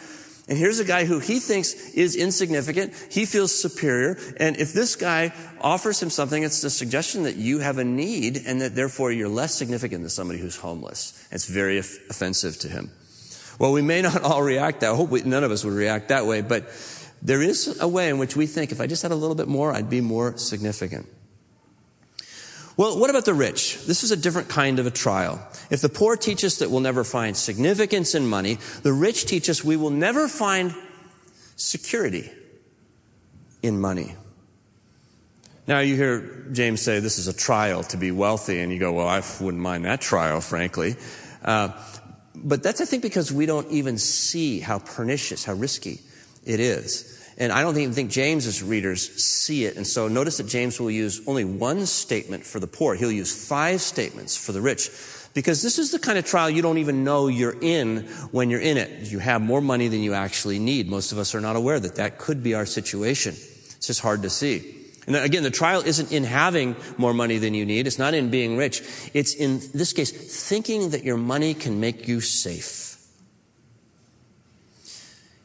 And 0.48 0.56
here's 0.56 0.78
a 0.78 0.86
guy 0.86 1.06
who 1.06 1.18
he 1.18 1.40
thinks 1.40 1.74
is 1.96 2.16
insignificant. 2.16 2.94
He 3.10 3.26
feels 3.26 3.52
superior. 3.52 4.20
And 4.38 4.58
if 4.58 4.74
this 4.74 4.96
guy 4.96 5.34
offers 5.60 6.04
him 6.04 6.12
something, 6.12 6.44
it's 6.44 6.64
a 6.64 6.70
suggestion 6.70 7.24
that 7.24 7.36
you 7.36 7.58
have 7.62 7.80
a 7.80 7.84
need 7.84 8.44
and 8.46 8.62
that 8.62 8.76
therefore 8.76 9.12
you're 9.12 9.28
less 9.28 9.56
significant 9.56 10.04
than 10.04 10.12
somebody 10.12 10.38
who's 10.38 10.58
homeless. 10.58 11.28
It's 11.32 11.48
very 11.48 11.80
offensive 11.80 12.60
to 12.60 12.70
him. 12.70 12.92
Well, 13.58 13.72
we 13.72 13.82
may 13.82 14.04
not 14.04 14.22
all 14.22 14.44
react 14.44 14.82
that. 14.82 14.92
I 14.92 14.96
hope 14.96 15.10
we, 15.10 15.24
none 15.24 15.44
of 15.44 15.50
us 15.50 15.66
would 15.66 15.74
react 15.74 16.10
that 16.10 16.28
way, 16.28 16.42
but 16.42 16.70
there 17.24 17.42
is 17.42 17.82
a 17.82 17.88
way 17.88 18.10
in 18.10 18.20
which 18.20 18.36
we 18.36 18.46
think 18.46 18.72
if 18.72 18.80
I 18.80 18.86
just 18.86 19.02
had 19.02 19.12
a 19.12 19.16
little 19.16 19.36
bit 19.36 19.48
more, 19.48 19.74
I'd 19.74 19.90
be 19.90 20.00
more 20.00 20.38
significant. 20.38 21.08
Well, 22.78 23.00
what 23.00 23.10
about 23.10 23.24
the 23.24 23.34
rich? 23.34 23.86
This 23.86 24.04
is 24.04 24.12
a 24.12 24.18
different 24.18 24.50
kind 24.50 24.80
of 24.80 24.86
a 24.86 24.92
trial. 24.92 25.46
If 25.70 25.82
the 25.82 25.90
poor 25.90 26.18
teach 26.18 26.44
us 26.44 26.58
that 26.58 26.70
we'll 26.70 26.82
never 26.82 27.06
find 27.06 27.36
significance 27.36 28.16
in 28.16 28.28
money, 28.28 28.58
the 28.84 28.92
rich 28.92 29.26
teach 29.26 29.50
us 29.50 29.64
we 29.64 29.78
will 29.78 29.92
never 29.92 30.28
find 30.28 30.76
security 31.56 32.30
in 33.64 33.80
money. 33.80 34.16
Now 35.68 35.80
you 35.80 35.96
hear 35.96 36.48
James 36.52 36.82
say 36.82 37.00
this 37.00 37.18
is 37.18 37.28
a 37.28 37.34
trial 37.34 37.82
to 37.84 37.98
be 37.98 38.12
wealthy, 38.12 38.60
and 38.60 38.72
you 38.72 38.80
go, 38.80 38.92
well, 38.92 39.08
I 39.08 39.24
wouldn't 39.40 39.64
mind 39.64 39.86
that 39.86 40.02
trial, 40.02 40.42
frankly. 40.42 40.96
Uh, 41.44 41.70
but 42.36 42.62
that's, 42.62 42.82
I 42.82 42.86
think, 42.86 43.02
because 43.02 43.32
we 43.32 43.46
don't 43.46 43.70
even 43.72 43.98
see 43.98 44.60
how 44.60 44.80
pernicious, 44.80 45.46
how 45.46 45.54
risky 45.54 46.02
it 46.46 46.60
is. 46.60 47.15
And 47.38 47.52
I 47.52 47.62
don't 47.62 47.78
even 47.78 47.94
think 47.94 48.12
James's 48.12 48.64
readers 48.64 49.14
see 49.22 49.66
it. 49.66 49.76
And 49.76 49.86
so 49.86 50.08
notice 50.08 50.38
that 50.38 50.48
James 50.48 50.80
will 50.80 50.92
use 50.92 51.22
only 51.28 51.44
one 51.44 51.86
statement 51.86 52.46
for 52.46 52.60
the 52.60 52.68
poor. 52.68 52.96
He'll 52.96 53.12
use 53.12 53.48
five 53.48 53.82
statements 53.82 54.38
for 54.38 54.54
the 54.54 54.62
rich. 54.62 54.90
Because 55.34 55.62
this 55.62 55.78
is 55.78 55.92
the 55.92 56.00
kind 56.00 56.18
of 56.18 56.26
trial 56.26 56.50
you 56.50 56.62
don't 56.62 56.78
even 56.78 57.04
know 57.04 57.28
you're 57.28 57.58
in 57.60 58.08
when 58.32 58.50
you're 58.50 58.62
in 58.62 58.78
it. 58.78 59.12
You 59.12 59.20
have 59.20 59.42
more 59.42 59.60
money 59.60 59.90
than 59.90 60.00
you 60.00 60.14
actually 60.14 60.60
need. 60.60 60.90
Most 60.90 61.12
of 61.12 61.18
us 61.18 61.36
are 61.36 61.42
not 61.42 61.58
aware 61.58 61.78
that 61.78 61.96
that 61.96 62.18
could 62.18 62.42
be 62.42 62.54
our 62.54 62.66
situation. 62.66 63.34
It's 63.34 63.88
just 63.88 64.00
hard 64.00 64.22
to 64.22 64.30
see. 64.30 64.72
And 65.08 65.16
again, 65.18 65.44
the 65.44 65.52
trial 65.52 65.82
isn't 65.82 66.14
in 66.14 66.24
having 66.24 66.78
more 66.98 67.14
money 67.14 67.38
than 67.38 67.54
you 67.54 67.66
need. 67.66 67.86
It's 67.86 68.00
not 68.00 68.14
in 68.14 68.32
being 68.32 68.56
rich. 68.56 68.82
It's 69.14 69.36
in 69.36 69.62
this 69.74 69.92
case, 69.92 70.12
thinking 70.50 70.92
that 70.92 71.04
your 71.04 71.18
money 71.18 71.54
can 71.54 71.82
make 71.82 72.08
you 72.08 72.22
safe. 72.22 72.95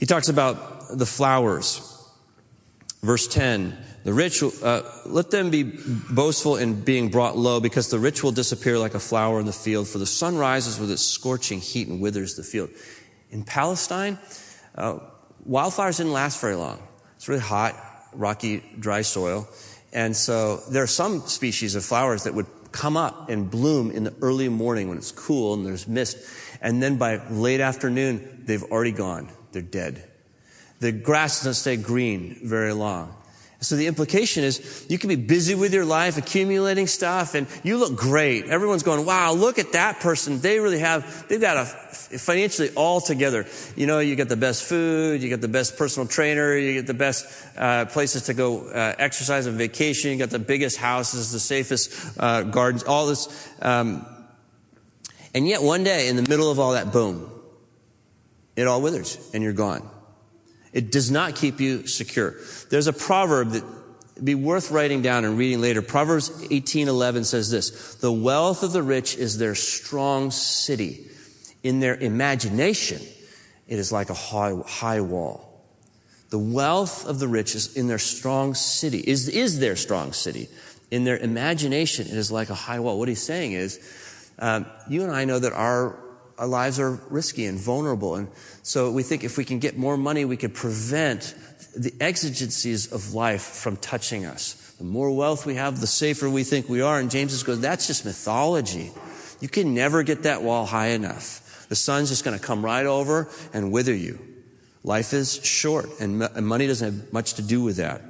He 0.01 0.07
talks 0.07 0.31
about 0.31 0.97
the 0.99 1.07
flowers. 1.07 1.87
Verse 3.03 3.29
10, 3.29 3.77
the 4.05 4.15
rich, 4.15 4.43
uh, 4.43 4.83
let 5.07 5.31
them 5.31 5.51
be 5.51 5.63
boastful 5.63 6.57
in 6.57 6.83
being 6.83 7.11
brought 7.11 7.37
low 7.37 7.61
because 7.61 7.91
the 7.91 7.99
rich 7.99 8.23
will 8.23 8.33
disappear 8.33 8.79
like 8.79 8.95
a 8.95 9.01
flower 9.01 9.39
in 9.41 9.47
the 9.47 9.53
field 9.53 9.89
for 9.89 9.99
the 9.99 10.07
sun 10.07 10.37
rises 10.37 10.81
with 10.81 10.91
its 10.91 11.03
scorching 11.03 11.61
heat 11.61 11.87
and 11.89 12.01
withers 12.01 12.35
the 12.35 12.43
field. 12.43 12.71
In 13.31 13.45
Palestine, 13.45 14.19
uh, 14.75 14.99
wildfires 15.49 15.99
didn't 15.99 16.13
last 16.13 16.41
very 16.41 16.57
long. 16.57 16.83
It's 17.17 17.29
really 17.29 17.43
hot 17.43 17.75
rocky, 18.15 18.65
dry 18.79 19.03
soil. 19.03 19.49
And 19.93 20.17
so 20.17 20.59
there 20.71 20.83
are 20.83 20.89
some 20.89 21.27
species 21.27 21.75
of 21.75 21.85
flowers 21.85 22.25
that 22.25 22.35
would 22.35 22.47
come 22.73 22.97
up 22.97 23.29
and 23.29 23.51
bloom 23.51 23.91
in 23.91 24.05
the 24.05 24.15
early 24.23 24.49
morning 24.49 24.89
when 24.89 24.97
it's 24.97 25.13
cool 25.13 25.55
and 25.55 25.67
there's 25.67 25.89
mist. 25.89 26.19
And 26.61 26.83
then 26.83 26.97
by 26.97 27.27
late 27.29 27.61
afternoon, 27.61 28.43
they've 28.45 28.63
already 28.65 28.93
gone. 28.93 29.31
They're 29.53 29.63
dead. 29.63 30.09
The 30.81 30.93
grass 30.93 31.41
doesn't 31.41 31.55
stay 31.55 31.77
green 31.77 32.39
very 32.43 32.73
long. 32.73 33.15
So 33.63 33.77
the 33.77 33.89
implication 33.89 34.43
is 34.43 34.87
you 34.89 34.97
can 34.97 35.09
be 35.09 35.17
busy 35.17 35.55
with 35.55 35.75
your 35.75 35.85
life, 35.85 36.17
accumulating 36.17 36.87
stuff, 36.87 37.35
and 37.35 37.47
you 37.63 37.77
look 37.77 37.95
great. 37.95 38.47
Everyone's 38.47 38.83
going, 38.83 39.05
wow, 39.05 39.35
look 39.35 39.59
at 39.59 39.73
that 39.73 40.01
person. 40.01 40.41
They 40.41 40.59
really 40.61 40.79
have, 40.79 41.29
they've 41.29 41.41
got 41.41 41.59
a 41.59 41.65
financially 41.67 42.71
all 42.75 43.03
together. 43.03 43.47
You 43.77 43.87
know, 43.87 43.99
you 43.99 44.17
get 44.17 44.31
the 44.31 44.37
best 44.37 44.65
food, 44.65 45.23
you 45.23 45.29
get 45.29 45.43
the 45.43 45.49
best 45.49 45.77
personal 45.77 46.09
trainer, 46.09 46.57
you 46.57 46.73
get 46.73 46.87
the 46.87 46.95
best 46.95 47.27
uh, 47.59 47.85
places 47.85 48.23
to 48.25 48.35
go 48.35 48.71
uh, 48.71 48.95
exercise 48.99 49.45
and 49.45 49.59
vacation, 49.59 50.13
you 50.13 50.17
got 50.17 50.31
the 50.31 50.39
biggest 50.39 50.79
houses, 50.79 51.31
the 51.31 51.41
safest 51.41 52.19
uh, 52.19 52.45
gardens, 52.45 52.83
all 52.85 53.07
this. 53.07 53.49
Um, 53.61 54.07
and 55.35 55.47
yet 55.47 55.63
one 55.63 55.85
day 55.85 56.09
in 56.09 56.17
the 56.17 56.23
middle 56.23 56.51
of 56.51 56.59
all 56.59 56.73
that, 56.73 56.93
boom, 56.93 57.31
it 58.57 58.67
all 58.67 58.83
withers 58.83 59.31
and 59.33 59.43
you're 59.43 59.53
gone. 59.53 59.89
It 60.73 60.93
does 60.93 61.11
not 61.11 61.35
keep 61.35 61.61
you 61.61 61.87
secure. 61.87 62.35
There's 62.71 62.87
a 62.87 62.93
proverb 62.93 63.51
that 63.51 63.65
be 64.23 64.35
worth 64.35 64.71
writing 64.71 65.03
down 65.03 65.25
and 65.25 65.39
reading 65.39 65.61
later. 65.61 65.83
Proverbs 65.83 66.31
18:11 66.51 67.25
says 67.25 67.51
this: 67.51 67.71
"The 67.97 68.13
wealth 68.13 68.63
of 68.63 68.73
the 68.73 68.83
rich 68.83 69.17
is 69.17 69.39
their 69.39 69.55
strong 69.55 70.31
city. 70.31 71.07
In 71.63 71.81
their 71.81 71.97
imagination, 71.97 73.01
it 73.67 73.79
is 73.79 73.93
like 73.93 74.11
a 74.11 74.15
high, 74.15 74.55
high 74.67 75.01
wall." 75.01 75.51
The 76.31 76.39
wealth 76.39 77.07
of 77.07 77.19
the 77.19 77.27
rich 77.27 77.57
is 77.57 77.77
in 77.77 77.89
their 77.89 77.99
strong 77.99 78.55
city, 78.55 79.01
is, 79.01 79.29
is 79.29 79.59
their 79.59 79.75
strong 79.75 80.13
city. 80.13 80.49
In 80.91 81.03
their 81.03 81.19
imagination, 81.19 82.07
it 82.07 82.15
is 82.15 82.31
like 82.31 82.51
a 82.51 82.55
high 82.55 82.79
wall. 82.79 82.99
What 82.99 83.09
he's 83.09 83.23
saying 83.23 83.53
is, 83.53 83.81
um, 84.41 84.67
you 84.89 85.03
and 85.03 85.13
I 85.13 85.25
know 85.25 85.39
that 85.39 85.53
our 85.53 85.99
our 86.41 86.47
lives 86.47 86.81
are 86.81 86.93
risky 87.11 87.45
and 87.45 87.59
vulnerable. 87.59 88.15
And 88.15 88.29
so 88.63 88.91
we 88.91 89.03
think 89.03 89.25
if 89.25 89.37
we 89.37 89.45
can 89.45 89.59
get 89.59 89.77
more 89.77 89.99
money, 89.99 90.25
we 90.25 90.39
could 90.39 90.55
prevent 90.55 91.35
the 91.77 91.93
exigencies 92.01 92.91
of 92.91 93.13
life 93.13 93.43
from 93.43 93.77
touching 93.77 94.25
us. 94.25 94.55
The 94.79 94.85
more 94.85 95.15
wealth 95.15 95.45
we 95.45 95.57
have, 95.57 95.81
the 95.81 95.87
safer 95.87 96.31
we 96.31 96.43
think 96.43 96.67
we 96.67 96.81
are. 96.81 96.99
And 96.99 97.11
James 97.11 97.33
just 97.33 97.45
goes, 97.45 97.61
that's 97.61 97.87
just 97.87 98.07
mythology. 98.07 98.91
You 99.41 99.49
can 99.49 99.75
never 99.75 100.03
get 100.03 100.23
that 100.23 100.43
wall 100.43 100.65
high 100.65 100.89
enough. 100.89 101.67
The 101.69 101.77
sun's 101.77 102.09
just 102.09 102.25
going 102.25 102.39
to 102.39 102.45
come 102.45 102.65
right 102.65 102.87
over 102.87 103.29
and 103.53 103.71
wither 103.71 103.95
you. 103.95 104.19
Life 104.83 105.13
is 105.13 105.45
short 105.45 105.91
and 106.01 106.21
money 106.43 106.67
doesn't 106.67 106.95
have 106.95 107.13
much 107.13 107.35
to 107.35 107.43
do 107.43 107.63
with 107.63 107.77
that. 107.77 108.01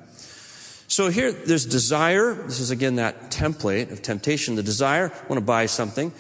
So 0.91 1.09
here, 1.09 1.31
there's 1.31 1.67
desire. 1.67 2.35
This 2.35 2.59
is 2.59 2.73
again 2.73 2.97
that 2.97 3.31
template 3.31 3.93
of 3.93 4.03
temptation. 4.03 4.57
The 4.57 4.63
desire, 4.65 5.13
I 5.15 5.27
want 5.29 5.39
to 5.39 5.41
buy 5.41 5.67
something. 5.67 6.13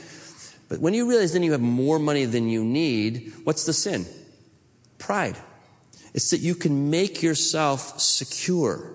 But 0.68 0.78
when 0.78 0.94
you 0.94 1.08
realize 1.08 1.32
then 1.32 1.42
you 1.42 1.50
have 1.50 1.60
more 1.60 1.98
money 1.98 2.24
than 2.24 2.48
you 2.48 2.62
need, 2.62 3.32
what's 3.42 3.66
the 3.66 3.72
sin? 3.72 4.06
Pride. 4.98 5.36
It's 6.14 6.30
that 6.30 6.38
you 6.38 6.54
can 6.54 6.88
make 6.88 7.20
yourself 7.20 7.98
secure. 7.98 8.92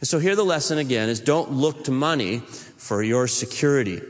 And 0.00 0.08
so 0.08 0.18
here 0.18 0.34
the 0.34 0.44
lesson 0.44 0.78
again 0.78 1.08
is 1.08 1.20
don't 1.20 1.52
look 1.52 1.84
to 1.84 1.92
money 1.92 2.40
for 2.40 3.04
your 3.04 3.28
security. 3.28 4.02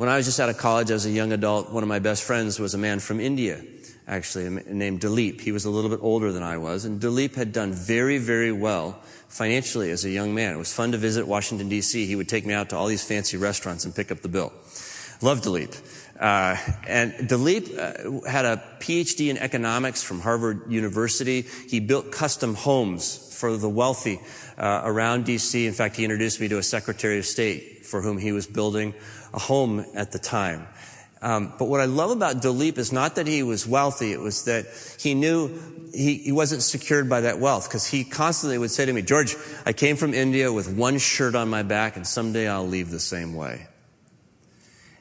When 0.00 0.08
I 0.08 0.16
was 0.16 0.24
just 0.24 0.40
out 0.40 0.48
of 0.48 0.56
college 0.56 0.90
as 0.90 1.04
a 1.04 1.10
young 1.10 1.30
adult, 1.30 1.70
one 1.70 1.82
of 1.82 1.88
my 1.90 1.98
best 1.98 2.24
friends 2.24 2.58
was 2.58 2.72
a 2.72 2.78
man 2.78 3.00
from 3.00 3.20
India, 3.20 3.62
actually, 4.08 4.48
named 4.48 5.02
Dilip. 5.02 5.42
He 5.42 5.52
was 5.52 5.66
a 5.66 5.70
little 5.70 5.90
bit 5.90 5.98
older 6.00 6.32
than 6.32 6.42
I 6.42 6.56
was, 6.56 6.86
and 6.86 6.98
Dilip 6.98 7.34
had 7.34 7.52
done 7.52 7.74
very, 7.74 8.16
very 8.16 8.50
well 8.50 8.98
financially 9.28 9.90
as 9.90 10.06
a 10.06 10.08
young 10.08 10.34
man. 10.34 10.54
It 10.54 10.56
was 10.56 10.72
fun 10.72 10.92
to 10.92 10.96
visit 10.96 11.28
Washington, 11.28 11.68
D.C. 11.68 12.06
He 12.06 12.16
would 12.16 12.30
take 12.30 12.46
me 12.46 12.54
out 12.54 12.70
to 12.70 12.78
all 12.78 12.86
these 12.86 13.04
fancy 13.04 13.36
restaurants 13.36 13.84
and 13.84 13.94
pick 13.94 14.10
up 14.10 14.22
the 14.22 14.30
bill. 14.30 14.54
Love 15.22 15.42
Dilip. 15.42 15.78
Uh, 16.18 16.56
and 16.86 17.12
Dilip 17.12 17.78
uh, 17.78 18.28
had 18.28 18.44
a 18.44 18.62
PhD 18.78 19.28
in 19.28 19.38
economics 19.38 20.02
from 20.02 20.20
Harvard 20.20 20.70
University. 20.70 21.42
He 21.68 21.80
built 21.80 22.12
custom 22.12 22.54
homes 22.54 23.36
for 23.38 23.56
the 23.56 23.68
wealthy 23.68 24.20
uh, 24.58 24.82
around 24.84 25.24
DC. 25.24 25.66
In 25.66 25.72
fact, 25.72 25.96
he 25.96 26.04
introduced 26.04 26.40
me 26.40 26.48
to 26.48 26.58
a 26.58 26.62
Secretary 26.62 27.18
of 27.18 27.26
State 27.26 27.86
for 27.86 28.02
whom 28.02 28.18
he 28.18 28.32
was 28.32 28.46
building 28.46 28.94
a 29.32 29.38
home 29.38 29.84
at 29.94 30.12
the 30.12 30.18
time. 30.18 30.66
Um, 31.22 31.52
but 31.58 31.66
what 31.66 31.80
I 31.80 31.84
love 31.84 32.10
about 32.10 32.36
Dilip 32.36 32.78
is 32.78 32.92
not 32.92 33.16
that 33.16 33.26
he 33.26 33.42
was 33.42 33.66
wealthy; 33.66 34.12
it 34.12 34.20
was 34.20 34.44
that 34.44 34.66
he 34.98 35.12
knew 35.14 35.50
he, 35.92 36.14
he 36.14 36.32
wasn't 36.32 36.62
secured 36.62 37.10
by 37.10 37.22
that 37.22 37.38
wealth. 37.38 37.68
Because 37.68 37.86
he 37.86 38.04
constantly 38.04 38.56
would 38.56 38.70
say 38.70 38.86
to 38.86 38.92
me, 38.92 39.02
"George, 39.02 39.36
I 39.66 39.74
came 39.74 39.96
from 39.96 40.14
India 40.14 40.50
with 40.50 40.74
one 40.74 40.96
shirt 40.96 41.34
on 41.34 41.50
my 41.50 41.62
back, 41.62 41.96
and 41.96 42.06
someday 42.06 42.48
I'll 42.48 42.66
leave 42.66 42.90
the 42.90 43.00
same 43.00 43.34
way." 43.34 43.66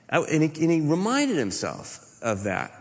And 0.09 0.43
he, 0.43 0.61
and 0.61 0.71
he 0.71 0.81
reminded 0.81 1.37
himself 1.37 2.17
of 2.21 2.43
that. 2.43 2.71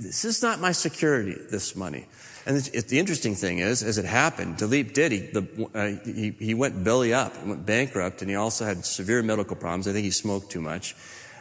This 0.00 0.24
is 0.24 0.42
not 0.42 0.60
my 0.60 0.72
security, 0.72 1.36
this 1.50 1.76
money. 1.76 2.06
And 2.46 2.56
the 2.56 2.98
interesting 2.98 3.34
thing 3.34 3.58
is, 3.58 3.82
as 3.82 3.98
it 3.98 4.06
happened, 4.06 4.56
Dilip 4.56 4.94
did. 4.94 5.12
He, 5.12 5.18
the, 5.18 5.68
uh, 5.74 6.02
he, 6.10 6.30
he, 6.38 6.54
went 6.54 6.82
belly 6.82 7.12
up, 7.12 7.36
he 7.36 7.46
went 7.46 7.66
bankrupt, 7.66 8.22
and 8.22 8.30
he 8.30 8.36
also 8.36 8.64
had 8.64 8.86
severe 8.86 9.22
medical 9.22 9.54
problems. 9.54 9.86
I 9.86 9.92
think 9.92 10.04
he 10.04 10.10
smoked 10.10 10.50
too 10.50 10.62
much. 10.62 10.96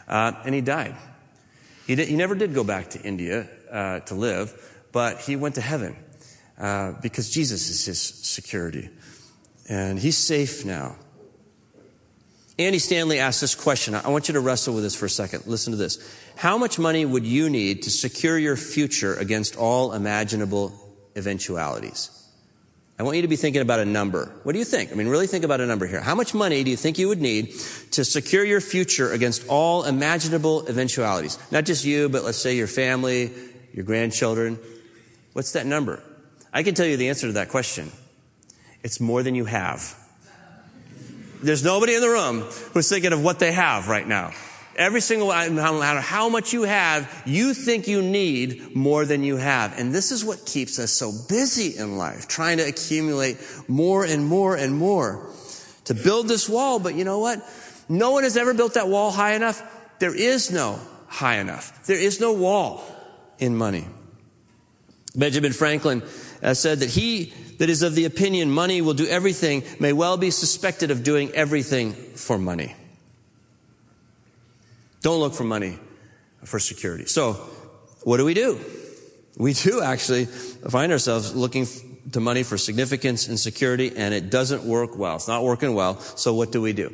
Uh, 0.06 0.34
and 0.44 0.54
he 0.54 0.60
died. 0.60 0.96
He, 1.86 1.96
did, 1.96 2.10
he, 2.10 2.18
never 2.18 2.36
did 2.36 2.54
go 2.54 2.66
back 2.66 2.90
to 2.90 3.02
India 3.02 3.48
uh, 3.72 4.02
to 4.02 4.16
live, 4.16 4.54
but 4.92 5.22
he 5.22 5.38
went 5.38 5.56
to 5.56 5.62
heaven 5.62 5.96
uh, 6.58 6.94
because 7.02 7.30
Jesus 7.30 7.70
is 7.70 7.86
his 7.86 8.02
security. 8.02 8.90
And 9.70 9.98
he's 9.98 10.18
safe 10.18 10.66
now. 10.66 10.98
Andy 12.60 12.80
Stanley 12.80 13.20
asked 13.20 13.40
this 13.40 13.54
question. 13.54 13.94
I 13.94 14.10
want 14.10 14.28
you 14.28 14.34
to 14.34 14.40
wrestle 14.40 14.74
with 14.74 14.84
this 14.84 14.96
for 14.96 15.06
a 15.06 15.10
second. 15.10 15.46
Listen 15.46 15.72
to 15.72 15.78
this. 15.78 16.00
How 16.36 16.58
much 16.58 16.80
money 16.80 17.06
would 17.06 17.26
you 17.26 17.50
need 17.52 17.84
to 17.84 17.92
secure 17.92 18.38
your 18.38 18.56
future 18.56 19.14
against 19.16 19.56
all 19.56 19.94
imaginable 19.94 20.74
eventualities? 21.16 22.10
I 22.98 23.04
want 23.04 23.16
you 23.16 23.22
to 23.22 23.28
be 23.28 23.36
thinking 23.36 23.62
about 23.62 23.80
a 23.80 23.86
number. 23.86 24.32
What 24.42 24.54
do 24.54 24.60
you 24.60 24.66
think? 24.66 24.92
I 24.92 24.96
mean, 24.96 25.08
really 25.08 25.28
think 25.28 25.46
about 25.46 25.62
a 25.62 25.68
number 25.68 25.86
here. 25.86 26.02
How 26.02 26.16
much 26.16 26.34
money 26.34 26.64
do 26.64 26.72
you 26.72 26.78
think 26.78 26.98
you 26.98 27.10
would 27.10 27.22
need 27.22 27.52
to 27.92 28.04
secure 28.04 28.44
your 28.44 28.60
future 28.60 29.12
against 29.12 29.48
all 29.48 29.84
imaginable 29.84 30.68
eventualities? 30.68 31.38
Not 31.52 31.66
just 31.66 31.86
you, 31.86 32.10
but 32.10 32.24
let's 32.24 32.40
say 32.40 32.56
your 32.56 32.66
family, 32.66 33.32
your 33.72 33.86
grandchildren. 33.86 34.58
What's 35.34 35.52
that 35.52 35.68
number? 35.68 36.02
I 36.52 36.64
can 36.64 36.74
tell 36.74 36.88
you 36.88 36.98
the 36.98 37.10
answer 37.10 37.28
to 37.28 37.34
that 37.34 37.50
question. 37.50 37.92
It's 38.82 39.00
more 39.00 39.22
than 39.22 39.36
you 39.36 39.46
have. 39.46 39.96
There's 41.42 41.64
nobody 41.64 41.96
in 41.96 42.02
the 42.02 42.10
room 42.10 42.42
who's 42.74 42.90
thinking 42.90 43.14
of 43.14 43.24
what 43.24 43.40
they 43.40 43.52
have 43.52 43.88
right 43.88 44.08
now. 44.08 44.32
Every 44.76 45.02
single, 45.02 45.30
no 45.30 45.80
matter 45.80 46.02
how 46.02 46.30
much 46.30 46.54
you 46.54 46.64
have, 46.64 47.24
you 47.26 47.56
think 47.56 47.88
you 47.88 48.02
need 48.02 48.76
more 48.76 49.06
than 49.06 49.24
you 49.24 49.38
have. 49.38 49.78
And 49.78 49.94
this 49.94 50.12
is 50.12 50.24
what 50.24 50.46
keeps 50.46 50.78
us 50.78 50.92
so 50.92 51.12
busy 51.28 51.76
in 51.78 51.98
life, 51.98 52.28
trying 52.28 52.58
to 52.58 52.64
accumulate 52.68 53.38
more 53.68 54.06
and 54.06 54.24
more 54.24 54.56
and 54.56 54.76
more 54.76 55.32
to 55.86 55.96
build 55.96 56.28
this 56.28 56.48
wall. 56.48 56.78
But 56.78 56.94
you 56.94 57.06
know 57.06 57.18
what? 57.20 57.42
No 57.90 58.12
one 58.12 58.24
has 58.24 58.38
ever 58.38 58.54
built 58.54 58.76
that 58.76 58.88
wall 58.88 59.12
high 59.12 59.34
enough. 59.34 59.64
There 59.98 60.16
is 60.16 60.52
no 60.52 60.80
high 61.08 61.38
enough. 61.38 61.88
There 61.88 62.00
is 62.00 62.20
no 62.20 62.34
wall 62.34 62.84
in 63.40 63.58
money. 63.58 63.88
Benjamin 65.16 65.54
Franklin 65.54 66.04
uh, 66.42 66.54
said 66.54 66.80
that 66.80 66.90
he 66.90 67.34
that 67.58 67.70
is 67.70 67.82
of 67.82 67.96
the 67.96 68.06
opinion 68.06 68.52
money 68.52 68.82
will 68.82 68.94
do 68.94 69.08
everything 69.08 69.64
may 69.80 69.94
well 69.94 70.18
be 70.18 70.32
suspected 70.32 70.92
of 70.92 71.04
doing 71.04 71.32
everything 71.32 71.94
for 71.94 72.38
money. 72.38 72.76
Don't 75.02 75.20
look 75.20 75.34
for 75.34 75.44
money 75.44 75.80
for 76.44 76.60
security. 76.60 77.06
So, 77.06 77.34
what 78.04 78.18
do 78.18 78.26
we 78.26 78.34
do? 78.34 78.60
We 79.38 79.54
do 79.54 79.82
actually 79.82 80.26
find 80.26 80.92
ourselves 80.92 81.36
looking 81.36 81.68
to 82.12 82.20
money 82.20 82.44
for 82.44 82.58
significance 82.58 83.28
and 83.28 83.40
security, 83.40 83.94
and 83.96 84.14
it 84.14 84.30
doesn't 84.30 84.64
work 84.64 84.98
well. 84.98 85.18
It's 85.18 85.28
not 85.28 85.44
working 85.44 85.76
well. 85.76 86.00
So, 86.00 86.34
what 86.34 86.52
do 86.52 86.62
we 86.62 86.74
do? 86.74 86.94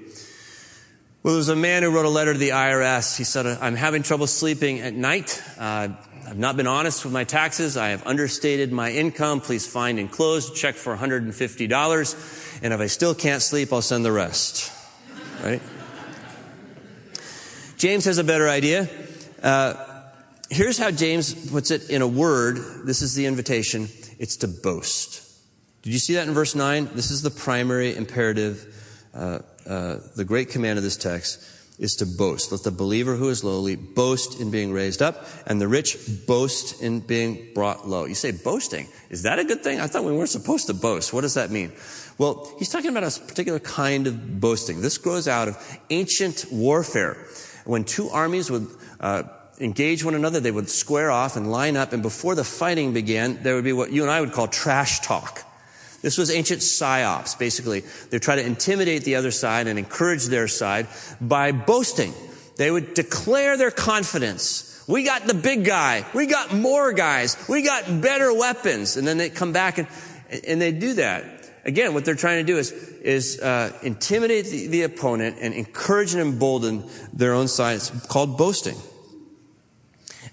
Well, 1.23 1.33
there 1.33 1.37
was 1.37 1.49
a 1.49 1.55
man 1.55 1.83
who 1.83 1.91
wrote 1.91 2.05
a 2.05 2.09
letter 2.09 2.33
to 2.33 2.39
the 2.39 2.49
IRS. 2.49 3.17
He 3.17 3.23
said, 3.23 3.45
I'm 3.45 3.75
having 3.75 4.03
trouble 4.03 4.27
sleeping 4.27 4.81
at 4.81 4.93
night. 4.93 5.41
Uh, 5.57 5.89
I've 6.27 6.37
not 6.37 6.55
been 6.55 6.67
honest 6.67 7.03
with 7.03 7.13
my 7.13 7.23
taxes. 7.23 7.75
I 7.75 7.89
have 7.89 8.05
understated 8.07 8.71
my 8.71 8.91
income. 8.91 9.41
Please 9.41 9.67
find 9.67 9.99
enclosed 9.99 10.55
check 10.55 10.75
for 10.75 10.95
$150. 10.95 12.59
And 12.63 12.73
if 12.73 12.79
I 12.79 12.87
still 12.87 13.13
can't 13.13 13.41
sleep, 13.41 13.73
I'll 13.73 13.81
send 13.81 14.05
the 14.05 14.11
rest. 14.11 14.71
Right? 15.43 15.61
James 17.77 18.05
has 18.05 18.17
a 18.17 18.23
better 18.23 18.47
idea. 18.47 18.89
Uh, 19.41 19.73
here's 20.49 20.77
how 20.77 20.91
James 20.91 21.51
puts 21.51 21.71
it 21.71 21.89
in 21.89 22.01
a 22.01 22.07
word. 22.07 22.57
This 22.85 23.01
is 23.01 23.15
the 23.15 23.25
invitation. 23.25 23.89
It's 24.19 24.37
to 24.37 24.47
boast. 24.47 25.21
Did 25.81 25.91
you 25.91 25.99
see 25.99 26.13
that 26.13 26.27
in 26.27 26.33
verse 26.33 26.55
9? 26.55 26.91
This 26.93 27.11
is 27.11 27.21
the 27.21 27.31
primary 27.31 27.95
imperative 27.95 28.73
uh, 29.13 29.39
uh, 29.67 29.97
the 30.15 30.25
great 30.25 30.49
command 30.49 30.77
of 30.77 30.83
this 30.83 30.97
text 30.97 31.41
is 31.79 31.95
to 31.95 32.05
boast. 32.05 32.51
Let 32.51 32.63
the 32.63 32.71
believer 32.71 33.15
who 33.15 33.29
is 33.29 33.43
lowly 33.43 33.75
boast 33.75 34.39
in 34.39 34.51
being 34.51 34.71
raised 34.71 35.01
up, 35.01 35.25
and 35.47 35.59
the 35.59 35.67
rich 35.67 35.97
boast 36.27 36.81
in 36.81 36.99
being 36.99 37.47
brought 37.53 37.87
low. 37.87 38.05
You 38.05 38.15
say 38.15 38.31
boasting. 38.31 38.87
Is 39.09 39.23
that 39.23 39.39
a 39.39 39.43
good 39.43 39.63
thing? 39.63 39.79
I 39.79 39.87
thought 39.87 40.03
we 40.03 40.11
weren't 40.11 40.29
supposed 40.29 40.67
to 40.67 40.73
boast. 40.73 41.13
What 41.13 41.21
does 41.21 41.33
that 41.33 41.49
mean? 41.49 41.71
Well, 42.17 42.53
he's 42.59 42.69
talking 42.69 42.91
about 42.91 43.03
a 43.03 43.19
particular 43.19 43.59
kind 43.59 44.07
of 44.07 44.39
boasting. 44.39 44.81
This 44.81 44.97
grows 44.97 45.27
out 45.27 45.47
of 45.47 45.79
ancient 45.89 46.45
warfare. 46.51 47.17
When 47.65 47.83
two 47.83 48.09
armies 48.09 48.51
would 48.51 48.67
uh, 48.99 49.23
engage 49.59 50.03
one 50.03 50.15
another, 50.15 50.39
they 50.39 50.51
would 50.51 50.69
square 50.69 51.09
off 51.09 51.35
and 51.35 51.51
line 51.51 51.75
up, 51.75 51.93
and 51.93 52.03
before 52.03 52.35
the 52.35 52.43
fighting 52.43 52.93
began, 52.93 53.41
there 53.41 53.55
would 53.55 53.63
be 53.63 53.73
what 53.73 53.91
you 53.91 54.03
and 54.03 54.11
I 54.11 54.21
would 54.21 54.31
call 54.31 54.47
trash 54.47 54.99
talk. 54.99 55.43
This 56.03 56.17
was 56.17 56.29
ancient 56.29 56.59
psyops, 56.59 57.39
basically. 57.39 57.79
They 58.09 58.19
try 58.19 58.35
to 58.35 58.45
intimidate 58.45 59.05
the 59.05 59.15
other 59.15 59.31
side 59.31 59.67
and 59.67 59.79
encourage 59.79 60.25
their 60.25 60.49
side 60.49 60.87
by 61.21 61.53
boasting. 61.53 62.13
They 62.57 62.69
would 62.69 62.93
declare 62.93 63.55
their 63.55 63.71
confidence. 63.71 64.83
We 64.85 65.05
got 65.05 65.27
the 65.27 65.33
big 65.33 65.63
guy. 65.63 66.05
We 66.13 66.25
got 66.25 66.53
more 66.53 66.91
guys. 66.91 67.37
We 67.47 67.61
got 67.61 68.01
better 68.01 68.37
weapons. 68.37 68.97
And 68.97 69.07
then 69.07 69.17
they 69.17 69.29
come 69.29 69.53
back 69.53 69.77
and, 69.77 69.87
and 70.45 70.61
they 70.61 70.73
do 70.73 70.95
that. 70.95 71.49
Again, 71.63 71.93
what 71.93 72.03
they're 72.03 72.15
trying 72.15 72.45
to 72.45 72.51
do 72.51 72.57
is, 72.57 72.73
is 72.73 73.39
uh, 73.39 73.71
intimidate 73.81 74.47
the, 74.47 74.67
the 74.67 74.81
opponent 74.81 75.37
and 75.39 75.53
encourage 75.53 76.11
and 76.11 76.21
embolden 76.21 76.83
their 77.13 77.31
own 77.33 77.47
side. 77.47 77.77
It's 77.77 78.07
called 78.07 78.37
boasting. 78.37 78.75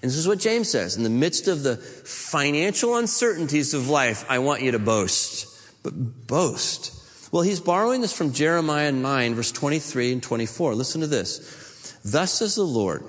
And 0.01 0.11
this 0.11 0.17
is 0.17 0.27
what 0.27 0.39
James 0.39 0.69
says. 0.69 0.97
In 0.97 1.03
the 1.03 1.09
midst 1.09 1.47
of 1.47 1.63
the 1.63 1.77
financial 1.77 2.97
uncertainties 2.97 3.73
of 3.73 3.87
life, 3.87 4.25
I 4.27 4.39
want 4.39 4.63
you 4.63 4.71
to 4.71 4.79
boast 4.79 5.47
but 5.83 6.27
boast. 6.27 6.97
Well, 7.31 7.43
he's 7.43 7.59
borrowing 7.59 8.01
this 8.01 8.13
from 8.13 8.33
Jeremiah 8.33 8.91
9, 8.91 9.35
verse 9.35 9.51
23 9.51 10.13
and 10.13 10.23
24. 10.23 10.75
Listen 10.75 11.01
to 11.01 11.07
this. 11.07 11.97
Thus 12.03 12.33
says 12.33 12.55
the 12.55 12.63
Lord, 12.63 13.03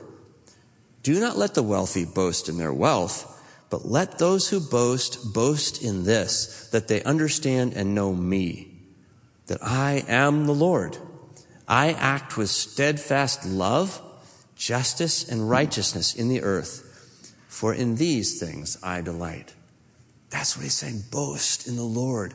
do 1.02 1.18
not 1.18 1.36
let 1.36 1.54
the 1.54 1.62
wealthy 1.62 2.04
boast 2.04 2.48
in 2.48 2.58
their 2.58 2.72
wealth, 2.72 3.28
but 3.70 3.86
let 3.86 4.18
those 4.18 4.48
who 4.48 4.60
boast 4.60 5.32
boast 5.32 5.82
in 5.82 6.04
this, 6.04 6.68
that 6.72 6.88
they 6.88 7.02
understand 7.02 7.72
and 7.74 7.94
know 7.94 8.12
me, 8.12 8.70
that 9.46 9.62
I 9.62 10.04
am 10.06 10.46
the 10.46 10.54
Lord. 10.54 10.98
I 11.66 11.92
act 11.92 12.36
with 12.36 12.50
steadfast 12.50 13.46
love, 13.46 14.00
justice, 14.54 15.28
and 15.28 15.48
righteousness 15.48 16.14
in 16.14 16.28
the 16.28 16.42
earth, 16.42 17.34
for 17.48 17.74
in 17.74 17.96
these 17.96 18.38
things 18.38 18.78
I 18.82 19.00
delight. 19.00 19.54
That's 20.30 20.56
what 20.56 20.64
he's 20.64 20.74
saying. 20.74 21.04
Boast 21.10 21.66
in 21.66 21.76
the 21.76 21.82
Lord. 21.82 22.34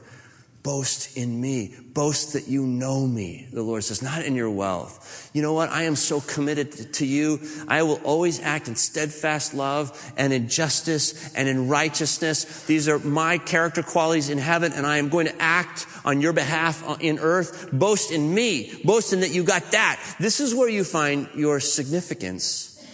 Boast 0.67 1.15
in 1.15 1.39
me. 1.39 1.73
Boast 1.93 2.33
that 2.33 2.49
you 2.49 2.67
know 2.67 3.07
me, 3.07 3.47
the 3.53 3.63
Lord 3.63 3.85
says, 3.85 4.01
not 4.01 4.25
in 4.25 4.35
your 4.35 4.49
wealth. 4.49 5.31
You 5.33 5.41
know 5.41 5.53
what? 5.53 5.69
I 5.69 5.83
am 5.83 5.95
so 5.95 6.19
committed 6.19 6.93
to 6.95 7.05
you. 7.05 7.39
I 7.69 7.83
will 7.83 8.01
always 8.03 8.41
act 8.41 8.67
in 8.67 8.75
steadfast 8.75 9.53
love 9.53 9.97
and 10.17 10.33
in 10.33 10.49
justice 10.49 11.33
and 11.35 11.47
in 11.47 11.69
righteousness. 11.69 12.65
These 12.65 12.89
are 12.89 12.99
my 12.99 13.37
character 13.37 13.81
qualities 13.81 14.29
in 14.29 14.39
heaven, 14.39 14.73
and 14.73 14.85
I 14.85 14.97
am 14.97 15.07
going 15.07 15.27
to 15.27 15.41
act 15.41 15.87
on 16.03 16.19
your 16.19 16.33
behalf 16.33 16.83
in 16.99 17.17
earth. 17.19 17.69
Boast 17.71 18.11
in 18.11 18.33
me. 18.33 18.77
Boast 18.83 19.13
in 19.13 19.21
that 19.21 19.31
you 19.31 19.45
got 19.45 19.71
that. 19.71 20.01
This 20.19 20.41
is 20.41 20.53
where 20.53 20.67
you 20.67 20.83
find 20.83 21.29
your 21.33 21.61
significance 21.61 22.85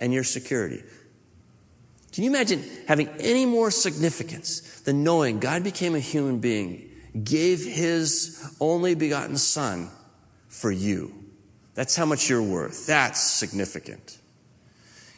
and 0.00 0.12
your 0.14 0.22
security. 0.22 0.84
Can 2.12 2.22
you 2.22 2.30
imagine 2.30 2.62
having 2.86 3.08
any 3.18 3.44
more 3.44 3.72
significance 3.72 4.60
than 4.82 5.02
knowing 5.02 5.40
God 5.40 5.64
became 5.64 5.96
a 5.96 6.00
human 6.00 6.38
being 6.38 6.87
gave 7.24 7.64
his 7.64 8.56
only 8.60 8.94
begotten 8.94 9.36
son 9.36 9.90
for 10.48 10.70
you. 10.70 11.12
That's 11.74 11.94
how 11.94 12.06
much 12.06 12.28
you're 12.28 12.42
worth. 12.42 12.86
That's 12.86 13.20
significant. 13.20 14.18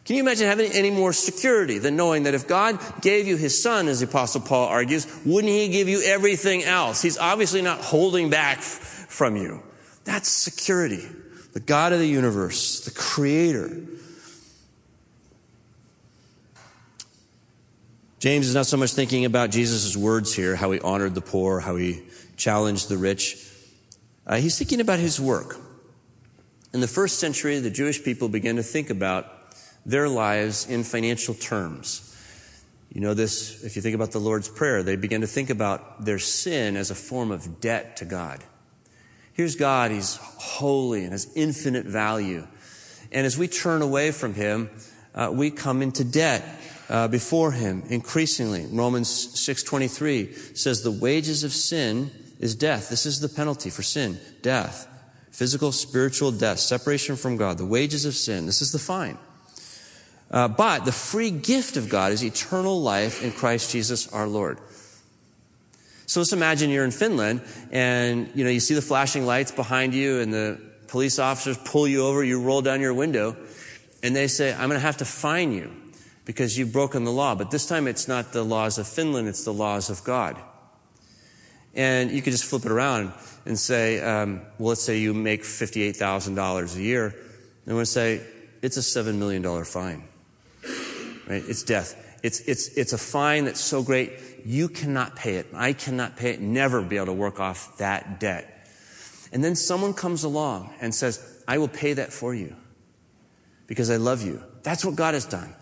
Can 0.04 0.16
you 0.16 0.22
imagine 0.22 0.46
having 0.46 0.72
any 0.72 0.90
more 0.90 1.12
security 1.12 1.78
than 1.78 1.96
knowing 1.96 2.24
that 2.24 2.34
if 2.34 2.48
God 2.48 2.80
gave 3.00 3.28
you 3.28 3.36
his 3.36 3.62
son, 3.62 3.86
as 3.86 4.00
the 4.00 4.06
apostle 4.06 4.40
Paul 4.40 4.66
argues, 4.66 5.06
wouldn't 5.24 5.52
he 5.52 5.68
give 5.68 5.88
you 5.88 6.02
everything 6.02 6.64
else? 6.64 7.00
He's 7.00 7.16
obviously 7.16 7.62
not 7.62 7.80
holding 7.80 8.28
back 8.28 8.58
from 8.60 9.36
you. 9.36 9.62
That's 10.04 10.28
security. 10.28 11.06
The 11.52 11.60
God 11.60 11.92
of 11.92 11.98
the 11.98 12.08
universe, 12.08 12.80
the 12.84 12.90
creator, 12.90 13.70
James 18.20 18.46
is 18.46 18.54
not 18.54 18.66
so 18.66 18.76
much 18.76 18.92
thinking 18.92 19.24
about 19.24 19.48
Jesus' 19.48 19.96
words 19.96 20.34
here, 20.34 20.54
how 20.54 20.70
he 20.72 20.80
honored 20.80 21.14
the 21.14 21.22
poor, 21.22 21.58
how 21.58 21.76
he 21.76 22.02
challenged 22.36 22.90
the 22.90 22.98
rich. 22.98 23.38
Uh, 24.26 24.36
he's 24.36 24.58
thinking 24.58 24.78
about 24.78 24.98
his 24.98 25.18
work. 25.18 25.56
In 26.74 26.80
the 26.80 26.86
first 26.86 27.18
century, 27.18 27.58
the 27.60 27.70
Jewish 27.70 28.04
people 28.04 28.28
began 28.28 28.56
to 28.56 28.62
think 28.62 28.90
about 28.90 29.26
their 29.86 30.06
lives 30.06 30.68
in 30.68 30.84
financial 30.84 31.32
terms. 31.32 32.06
You 32.92 33.00
know 33.00 33.14
this, 33.14 33.64
if 33.64 33.74
you 33.74 33.80
think 33.80 33.94
about 33.94 34.10
the 34.10 34.20
Lord's 34.20 34.50
Prayer, 34.50 34.82
they 34.82 34.96
began 34.96 35.22
to 35.22 35.26
think 35.26 35.48
about 35.48 36.04
their 36.04 36.18
sin 36.18 36.76
as 36.76 36.90
a 36.90 36.94
form 36.94 37.30
of 37.30 37.58
debt 37.62 37.96
to 37.96 38.04
God. 38.04 38.44
Here's 39.32 39.56
God, 39.56 39.92
He's 39.92 40.16
holy 40.16 41.04
and 41.04 41.12
has 41.12 41.32
infinite 41.34 41.86
value. 41.86 42.46
And 43.12 43.24
as 43.24 43.38
we 43.38 43.48
turn 43.48 43.80
away 43.80 44.10
from 44.10 44.34
Him, 44.34 44.68
uh, 45.14 45.30
we 45.32 45.50
come 45.50 45.80
into 45.80 46.04
debt 46.04 46.44
uh, 46.90 47.06
before 47.06 47.52
him 47.52 47.84
increasingly. 47.88 48.66
Romans 48.66 49.08
6:23 49.08 50.56
says 50.58 50.82
the 50.82 50.90
wages 50.90 51.44
of 51.44 51.52
sin 51.52 52.10
is 52.40 52.54
death. 52.56 52.90
This 52.90 53.06
is 53.06 53.20
the 53.20 53.28
penalty 53.28 53.70
for 53.70 53.82
sin, 53.82 54.18
death. 54.42 54.88
Physical, 55.30 55.70
spiritual 55.70 56.32
death, 56.32 56.58
separation 56.58 57.14
from 57.14 57.36
God, 57.36 57.56
the 57.56 57.64
wages 57.64 58.04
of 58.04 58.14
sin. 58.14 58.44
This 58.44 58.60
is 58.60 58.72
the 58.72 58.78
fine. 58.78 59.16
Uh, 60.30 60.48
but 60.48 60.84
the 60.84 60.92
free 60.92 61.30
gift 61.30 61.76
of 61.76 61.88
God 61.88 62.12
is 62.12 62.24
eternal 62.24 62.82
life 62.82 63.22
in 63.22 63.30
Christ 63.30 63.70
Jesus 63.70 64.12
our 64.12 64.26
Lord. 64.26 64.58
So 66.06 66.18
let's 66.20 66.32
imagine 66.32 66.70
you're 66.70 66.84
in 66.84 66.90
Finland 66.90 67.42
and 67.70 68.28
you 68.34 68.42
know 68.42 68.50
you 68.50 68.58
see 68.58 68.74
the 68.74 68.82
flashing 68.82 69.24
lights 69.26 69.52
behind 69.52 69.94
you 69.94 70.18
and 70.20 70.34
the 70.34 70.60
police 70.88 71.20
officers 71.20 71.56
pull 71.58 71.86
you 71.86 72.04
over, 72.04 72.24
you 72.24 72.42
roll 72.42 72.62
down 72.62 72.80
your 72.80 72.94
window, 72.94 73.36
and 74.02 74.16
they 74.16 74.26
say, 74.26 74.52
I'm 74.52 74.68
gonna 74.68 74.80
have 74.80 74.96
to 74.96 75.04
fine 75.04 75.52
you 75.52 75.70
because 76.30 76.56
you've 76.56 76.72
broken 76.72 77.02
the 77.02 77.10
law. 77.10 77.34
But 77.34 77.50
this 77.50 77.66
time 77.66 77.88
it's 77.88 78.06
not 78.06 78.32
the 78.32 78.44
laws 78.44 78.78
of 78.78 78.86
Finland, 78.86 79.26
it's 79.26 79.42
the 79.44 79.52
laws 79.52 79.90
of 79.90 80.04
God. 80.04 80.36
And 81.74 82.12
you 82.12 82.22
could 82.22 82.30
just 82.30 82.44
flip 82.44 82.64
it 82.64 82.70
around 82.70 83.12
and 83.46 83.58
say, 83.58 84.00
um, 84.00 84.42
well, 84.56 84.68
let's 84.68 84.80
say 84.80 85.00
you 85.00 85.12
make 85.12 85.42
$58,000 85.42 86.76
a 86.76 86.80
year. 86.80 87.16
And 87.66 87.74
we'll 87.74 87.84
say, 87.84 88.20
it's 88.62 88.76
a 88.76 88.80
$7 88.80 89.16
million 89.16 89.42
fine. 89.64 90.04
Right? 91.28 91.42
It's 91.48 91.64
death. 91.64 92.20
It's, 92.22 92.38
it's, 92.42 92.68
it's 92.78 92.92
a 92.92 92.98
fine 92.98 93.46
that's 93.46 93.60
so 93.60 93.82
great, 93.82 94.12
you 94.44 94.68
cannot 94.68 95.16
pay 95.16 95.34
it. 95.34 95.48
I 95.52 95.72
cannot 95.72 96.16
pay 96.16 96.30
it, 96.30 96.40
never 96.40 96.80
be 96.80 96.94
able 96.94 97.06
to 97.06 97.12
work 97.12 97.40
off 97.40 97.76
that 97.78 98.20
debt. 98.20 98.68
And 99.32 99.42
then 99.42 99.56
someone 99.56 99.94
comes 99.94 100.22
along 100.22 100.72
and 100.80 100.94
says, 100.94 101.42
I 101.48 101.58
will 101.58 101.66
pay 101.66 101.94
that 101.94 102.12
for 102.12 102.32
you 102.36 102.54
because 103.66 103.90
I 103.90 103.96
love 103.96 104.22
you. 104.22 104.44
That's 104.62 104.84
what 104.84 104.94
God 104.94 105.14
has 105.14 105.24
done 105.24 105.56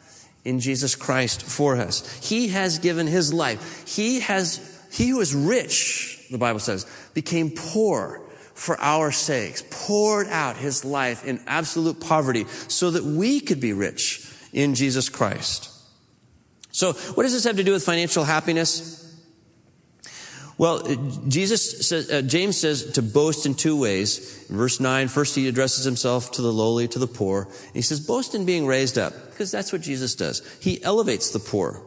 in 0.48 0.60
Jesus 0.60 0.94
Christ 0.94 1.42
for 1.42 1.76
us. 1.76 2.26
He 2.26 2.48
has 2.48 2.78
given 2.78 3.06
his 3.06 3.32
life. 3.34 3.86
He 3.86 4.20
has, 4.20 4.60
he 4.90 5.08
who 5.08 5.20
is 5.20 5.34
rich, 5.34 6.26
the 6.30 6.38
Bible 6.38 6.60
says, 6.60 6.86
became 7.14 7.50
poor 7.50 8.22
for 8.54 8.80
our 8.80 9.12
sakes, 9.12 9.62
poured 9.70 10.26
out 10.28 10.56
his 10.56 10.84
life 10.84 11.24
in 11.24 11.40
absolute 11.46 12.00
poverty 12.00 12.46
so 12.66 12.90
that 12.90 13.04
we 13.04 13.40
could 13.40 13.60
be 13.60 13.72
rich 13.72 14.28
in 14.52 14.74
Jesus 14.74 15.08
Christ. 15.08 15.70
So, 16.72 16.92
what 16.92 17.24
does 17.24 17.32
this 17.32 17.44
have 17.44 17.56
to 17.56 17.64
do 17.64 17.72
with 17.72 17.84
financial 17.84 18.24
happiness? 18.24 19.04
Well, 20.58 20.82
Jesus 21.28 21.86
says, 21.86 22.10
uh, 22.10 22.20
James 22.22 22.56
says 22.58 22.92
to 22.92 23.02
boast 23.02 23.46
in 23.46 23.54
two 23.54 23.80
ways. 23.80 24.44
In 24.50 24.56
verse 24.56 24.80
9, 24.80 25.06
first 25.06 25.36
he 25.36 25.46
addresses 25.46 25.84
himself 25.84 26.32
to 26.32 26.42
the 26.42 26.52
lowly, 26.52 26.88
to 26.88 26.98
the 26.98 27.06
poor. 27.06 27.44
And 27.44 27.74
he 27.74 27.82
says, 27.82 28.00
boast 28.00 28.34
in 28.34 28.44
being 28.44 28.66
raised 28.66 28.98
up, 28.98 29.12
because 29.30 29.52
that's 29.52 29.72
what 29.72 29.82
Jesus 29.82 30.16
does. 30.16 30.42
He 30.60 30.82
elevates 30.82 31.30
the 31.30 31.38
poor. 31.38 31.80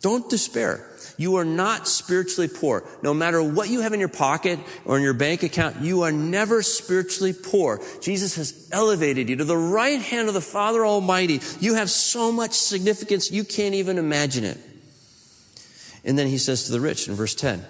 Don't 0.00 0.30
despair. 0.30 0.86
You 1.18 1.36
are 1.36 1.44
not 1.44 1.86
spiritually 1.86 2.48
poor. 2.48 2.84
No 3.02 3.12
matter 3.12 3.42
what 3.42 3.68
you 3.68 3.82
have 3.82 3.92
in 3.92 4.00
your 4.00 4.08
pocket 4.08 4.58
or 4.86 4.96
in 4.96 5.02
your 5.02 5.12
bank 5.12 5.42
account, 5.42 5.82
you 5.82 6.02
are 6.02 6.12
never 6.12 6.62
spiritually 6.62 7.34
poor. 7.34 7.82
Jesus 8.00 8.36
has 8.36 8.66
elevated 8.72 9.28
you 9.28 9.36
to 9.36 9.44
the 9.44 9.58
right 9.58 10.00
hand 10.00 10.28
of 10.28 10.34
the 10.34 10.40
Father 10.40 10.86
Almighty. 10.86 11.40
You 11.60 11.74
have 11.74 11.90
so 11.90 12.32
much 12.32 12.52
significance, 12.52 13.30
you 13.30 13.44
can't 13.44 13.74
even 13.74 13.98
imagine 13.98 14.44
it. 14.44 14.56
And 16.02 16.18
then 16.18 16.28
he 16.28 16.38
says 16.38 16.64
to 16.64 16.72
the 16.72 16.80
rich 16.80 17.06
in 17.06 17.14
verse 17.14 17.34
10, 17.34 17.62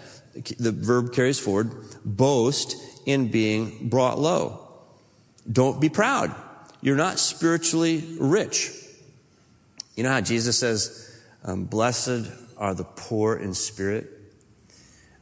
the 0.58 0.72
verb 0.72 1.12
carries 1.12 1.38
forward, 1.38 1.72
boast 2.04 2.76
in 3.06 3.28
being 3.28 3.88
brought 3.88 4.18
low. 4.18 4.68
Don't 5.50 5.80
be 5.80 5.88
proud. 5.88 6.34
You're 6.82 6.96
not 6.96 7.18
spiritually 7.18 8.04
rich. 8.18 8.72
You 9.96 10.04
know 10.04 10.10
how 10.10 10.20
Jesus 10.20 10.58
says, 10.58 11.20
um, 11.44 11.64
blessed 11.64 12.30
are 12.56 12.74
the 12.74 12.84
poor 12.84 13.36
in 13.36 13.54
spirit? 13.54 14.08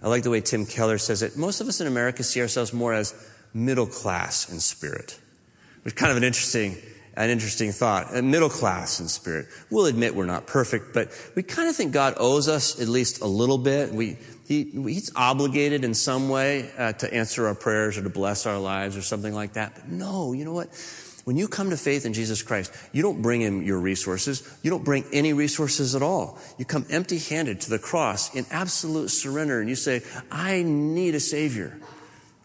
I 0.02 0.08
like 0.08 0.22
the 0.22 0.30
way 0.30 0.40
Tim 0.40 0.66
Keller 0.66 0.98
says 0.98 1.22
it. 1.22 1.36
Most 1.36 1.60
of 1.60 1.68
us 1.68 1.80
in 1.80 1.86
America 1.86 2.22
see 2.22 2.40
ourselves 2.40 2.72
more 2.72 2.92
as 2.92 3.14
middle 3.52 3.86
class 3.86 4.48
in 4.50 4.60
spirit, 4.60 5.18
which 5.82 5.94
is 5.94 5.98
kind 5.98 6.10
of 6.10 6.16
an 6.16 6.22
interesting, 6.22 6.76
an 7.16 7.30
interesting 7.30 7.72
thought. 7.72 8.16
A 8.16 8.22
middle 8.22 8.48
class 8.48 9.00
in 9.00 9.08
spirit. 9.08 9.46
We'll 9.70 9.86
admit 9.86 10.14
we're 10.14 10.26
not 10.26 10.46
perfect, 10.46 10.94
but 10.94 11.10
we 11.34 11.42
kind 11.42 11.68
of 11.68 11.74
think 11.74 11.92
God 11.92 12.14
owes 12.18 12.48
us 12.48 12.80
at 12.80 12.86
least 12.86 13.20
a 13.20 13.26
little 13.26 13.58
bit. 13.58 13.92
We, 13.92 14.18
he, 14.48 14.64
he's 14.64 15.12
obligated 15.14 15.84
in 15.84 15.92
some 15.92 16.30
way 16.30 16.70
uh, 16.78 16.94
to 16.94 17.12
answer 17.12 17.46
our 17.46 17.54
prayers 17.54 17.98
or 17.98 18.02
to 18.02 18.08
bless 18.08 18.46
our 18.46 18.58
lives 18.58 18.96
or 18.96 19.02
something 19.02 19.34
like 19.34 19.52
that. 19.52 19.74
But 19.74 19.88
no, 19.88 20.32
you 20.32 20.46
know 20.46 20.54
what? 20.54 20.70
When 21.24 21.37
you 21.37 21.48
come 21.48 21.68
to 21.68 21.76
faith 21.76 22.06
in 22.06 22.14
Jesus 22.14 22.40
Christ, 22.40 22.74
you 22.90 23.02
don't 23.02 23.20
bring 23.20 23.42
him 23.42 23.62
your 23.62 23.78
resources. 23.78 24.58
You 24.62 24.70
don't 24.70 24.84
bring 24.84 25.04
any 25.12 25.34
resources 25.34 25.94
at 25.94 26.00
all. 26.00 26.38
You 26.56 26.64
come 26.64 26.87
empty 26.88 27.18
handed 27.18 27.61
to 27.62 27.70
the 27.70 27.78
cross 27.78 28.34
in 28.34 28.46
absolute 28.50 29.11
surrender 29.11 29.61
and 29.61 29.68
you 29.68 29.74
say, 29.74 30.00
I 30.32 30.62
need 30.62 31.14
a 31.14 31.20
savior. 31.20 31.78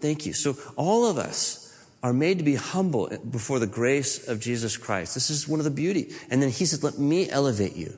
Thank 0.01 0.25
you. 0.25 0.33
So 0.33 0.57
all 0.75 1.05
of 1.05 1.17
us 1.17 1.61
are 2.03 2.11
made 2.11 2.39
to 2.39 2.43
be 2.43 2.55
humble 2.55 3.07
before 3.31 3.59
the 3.59 3.67
grace 3.67 4.27
of 4.27 4.41
Jesus 4.41 4.75
Christ. 4.75 5.13
This 5.13 5.29
is 5.29 5.47
one 5.47 5.61
of 5.61 5.63
the 5.63 5.71
beauty. 5.71 6.11
And 6.29 6.41
then 6.41 6.49
he 6.49 6.65
said, 6.65 6.83
let 6.83 6.99
me 6.99 7.29
elevate 7.29 7.77
you. 7.77 7.97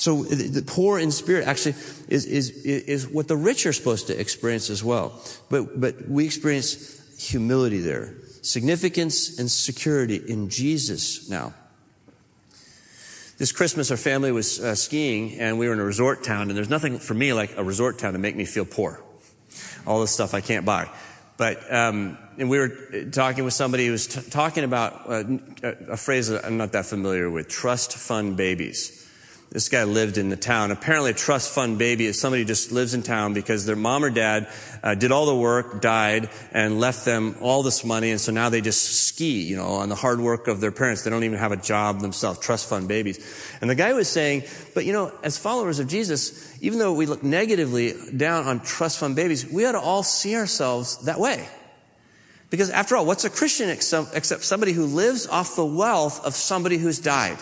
So 0.00 0.22
the 0.22 0.62
poor 0.62 0.98
in 0.98 1.10
spirit 1.10 1.46
actually 1.46 1.74
is, 2.08 2.24
is, 2.24 2.48
is 2.64 3.06
what 3.06 3.28
the 3.28 3.36
rich 3.36 3.66
are 3.66 3.72
supposed 3.74 4.06
to 4.06 4.18
experience 4.18 4.70
as 4.70 4.82
well. 4.82 5.20
But, 5.50 5.78
but 5.78 6.08
we 6.08 6.24
experience 6.24 6.98
humility 7.18 7.80
there 7.80 8.14
significance 8.40 9.38
and 9.38 9.50
security 9.50 10.16
in 10.16 10.48
Jesus 10.48 11.28
now. 11.28 11.52
This 13.36 13.52
Christmas, 13.52 13.90
our 13.90 13.98
family 13.98 14.32
was 14.32 14.58
uh, 14.58 14.74
skiing 14.74 15.38
and 15.38 15.58
we 15.58 15.66
were 15.66 15.74
in 15.74 15.80
a 15.80 15.84
resort 15.84 16.24
town, 16.24 16.48
and 16.48 16.56
there's 16.56 16.70
nothing 16.70 16.98
for 16.98 17.12
me 17.12 17.34
like 17.34 17.54
a 17.58 17.62
resort 17.62 17.98
town 17.98 18.14
to 18.14 18.18
make 18.18 18.34
me 18.34 18.46
feel 18.46 18.64
poor. 18.64 19.02
All 19.86 20.00
the 20.00 20.06
stuff 20.06 20.32
I 20.32 20.40
can't 20.40 20.64
buy. 20.64 20.88
But, 21.36 21.70
um, 21.70 22.16
and 22.38 22.48
we 22.48 22.58
were 22.58 23.04
talking 23.10 23.44
with 23.44 23.52
somebody 23.52 23.84
who 23.84 23.92
was 23.92 24.06
t- 24.06 24.30
talking 24.30 24.64
about 24.64 25.10
uh, 25.10 25.24
a 25.88 25.96
phrase 25.98 26.28
that 26.28 26.46
I'm 26.46 26.56
not 26.56 26.72
that 26.72 26.86
familiar 26.86 27.30
with 27.30 27.48
trust 27.48 27.94
fund 27.98 28.38
babies. 28.38 28.99
This 29.50 29.68
guy 29.68 29.82
lived 29.82 30.16
in 30.16 30.28
the 30.28 30.36
town. 30.36 30.70
Apparently, 30.70 31.10
a 31.10 31.14
trust 31.14 31.52
fund 31.52 31.76
baby 31.76 32.06
is 32.06 32.20
somebody 32.20 32.42
who 32.42 32.46
just 32.46 32.70
lives 32.70 32.94
in 32.94 33.02
town 33.02 33.34
because 33.34 33.66
their 33.66 33.74
mom 33.74 34.04
or 34.04 34.10
dad 34.10 34.48
uh, 34.80 34.94
did 34.94 35.10
all 35.10 35.26
the 35.26 35.34
work, 35.34 35.80
died, 35.80 36.30
and 36.52 36.78
left 36.78 37.04
them 37.04 37.34
all 37.40 37.64
this 37.64 37.84
money, 37.84 38.12
and 38.12 38.20
so 38.20 38.30
now 38.30 38.48
they 38.48 38.60
just 38.60 39.08
ski, 39.08 39.42
you 39.42 39.56
know, 39.56 39.66
on 39.66 39.88
the 39.88 39.96
hard 39.96 40.20
work 40.20 40.46
of 40.46 40.60
their 40.60 40.70
parents. 40.70 41.02
They 41.02 41.10
don't 41.10 41.24
even 41.24 41.38
have 41.38 41.50
a 41.50 41.56
job 41.56 42.00
themselves. 42.00 42.38
Trust 42.38 42.68
fund 42.68 42.86
babies. 42.86 43.18
And 43.60 43.68
the 43.68 43.74
guy 43.74 43.92
was 43.92 44.08
saying, 44.08 44.44
but 44.72 44.84
you 44.84 44.92
know, 44.92 45.12
as 45.24 45.36
followers 45.36 45.80
of 45.80 45.88
Jesus, 45.88 46.56
even 46.62 46.78
though 46.78 46.92
we 46.92 47.06
look 47.06 47.24
negatively 47.24 47.94
down 48.16 48.46
on 48.46 48.60
trust 48.60 49.00
fund 49.00 49.16
babies, 49.16 49.44
we 49.50 49.66
ought 49.66 49.72
to 49.72 49.80
all 49.80 50.04
see 50.04 50.36
ourselves 50.36 50.98
that 51.06 51.18
way. 51.18 51.48
Because 52.50 52.70
after 52.70 52.96
all, 52.96 53.04
what's 53.04 53.24
a 53.24 53.30
Christian 53.30 53.68
except 53.68 54.44
somebody 54.44 54.72
who 54.72 54.86
lives 54.86 55.26
off 55.26 55.56
the 55.56 55.66
wealth 55.66 56.24
of 56.24 56.34
somebody 56.34 56.78
who's 56.78 57.00
died? 57.00 57.38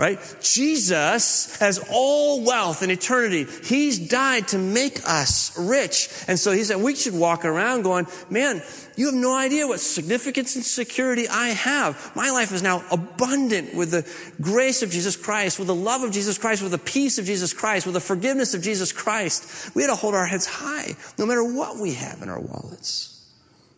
Right? 0.00 0.18
Jesus 0.40 1.54
has 1.58 1.78
all 1.92 2.42
wealth 2.42 2.80
and 2.80 2.90
eternity. 2.90 3.46
He's 3.64 3.98
died 3.98 4.48
to 4.48 4.58
make 4.58 5.06
us 5.06 5.52
rich. 5.58 6.08
And 6.26 6.38
so 6.38 6.52
he 6.52 6.64
said 6.64 6.78
we 6.78 6.96
should 6.96 7.12
walk 7.12 7.44
around 7.44 7.82
going, 7.82 8.06
man, 8.30 8.62
you 8.96 9.04
have 9.06 9.14
no 9.14 9.34
idea 9.34 9.66
what 9.66 9.78
significance 9.78 10.56
and 10.56 10.64
security 10.64 11.28
I 11.28 11.48
have. 11.48 12.12
My 12.16 12.30
life 12.30 12.50
is 12.50 12.62
now 12.62 12.82
abundant 12.90 13.74
with 13.74 13.90
the 13.90 14.10
grace 14.40 14.82
of 14.82 14.90
Jesus 14.90 15.16
Christ, 15.16 15.58
with 15.58 15.68
the 15.68 15.74
love 15.74 16.02
of 16.02 16.12
Jesus 16.12 16.38
Christ, 16.38 16.62
with 16.62 16.72
the 16.72 16.78
peace 16.78 17.18
of 17.18 17.26
Jesus 17.26 17.52
Christ, 17.52 17.84
with 17.84 17.92
the 17.94 18.00
forgiveness 18.00 18.54
of 18.54 18.62
Jesus 18.62 18.92
Christ. 18.92 19.74
We 19.74 19.82
had 19.82 19.88
to 19.88 19.96
hold 19.96 20.14
our 20.14 20.24
heads 20.24 20.46
high 20.46 20.96
no 21.18 21.26
matter 21.26 21.44
what 21.44 21.76
we 21.76 21.92
have 21.92 22.22
in 22.22 22.30
our 22.30 22.40
wallets. 22.40 23.30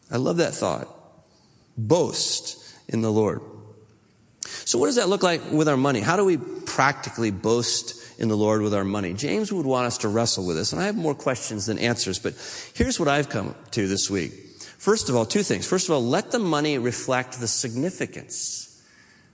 I 0.08 0.18
love 0.18 0.36
that 0.36 0.54
thought. 0.54 0.86
Boast 1.76 2.76
in 2.88 3.02
the 3.02 3.10
Lord. 3.10 3.40
So 4.44 4.78
what 4.78 4.86
does 4.86 4.96
that 4.96 5.08
look 5.08 5.22
like 5.22 5.40
with 5.50 5.68
our 5.68 5.76
money? 5.76 6.00
How 6.00 6.16
do 6.16 6.24
we 6.24 6.36
practically 6.36 7.30
boast 7.30 8.20
in 8.20 8.28
the 8.28 8.36
Lord 8.36 8.62
with 8.62 8.74
our 8.74 8.84
money? 8.84 9.14
James 9.14 9.52
would 9.52 9.66
want 9.66 9.86
us 9.86 9.98
to 9.98 10.08
wrestle 10.08 10.46
with 10.46 10.56
this, 10.56 10.72
and 10.72 10.80
I 10.82 10.86
have 10.86 10.96
more 10.96 11.14
questions 11.14 11.66
than 11.66 11.78
answers, 11.78 12.18
but 12.18 12.34
here's 12.74 12.98
what 12.98 13.08
I've 13.08 13.28
come 13.28 13.54
to 13.72 13.88
this 13.88 14.10
week. 14.10 14.32
First 14.78 15.08
of 15.08 15.14
all, 15.14 15.24
two 15.24 15.42
things. 15.42 15.66
First 15.66 15.88
of 15.88 15.94
all, 15.94 16.02
let 16.02 16.32
the 16.32 16.40
money 16.40 16.76
reflect 16.76 17.38
the 17.38 17.46
significance 17.46 18.82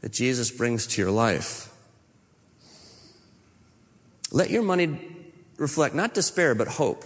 that 0.02 0.12
Jesus 0.12 0.50
brings 0.50 0.86
to 0.88 1.00
your 1.00 1.10
life. 1.10 1.72
Let 4.30 4.50
your 4.50 4.62
money 4.62 5.16
reflect 5.56 5.94
not 5.94 6.12
despair, 6.12 6.54
but 6.54 6.68
hope. 6.68 7.04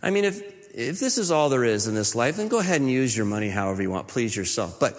I 0.00 0.10
mean, 0.10 0.24
if, 0.24 0.53
if 0.76 0.98
this 0.98 1.18
is 1.18 1.30
all 1.30 1.48
there 1.50 1.62
is 1.62 1.86
in 1.86 1.94
this 1.94 2.16
life, 2.16 2.36
then 2.36 2.48
go 2.48 2.58
ahead 2.58 2.80
and 2.80 2.90
use 2.90 3.16
your 3.16 3.26
money 3.26 3.48
however 3.48 3.80
you 3.80 3.90
want. 3.90 4.08
Please 4.08 4.34
yourself. 4.34 4.80
But 4.80 4.94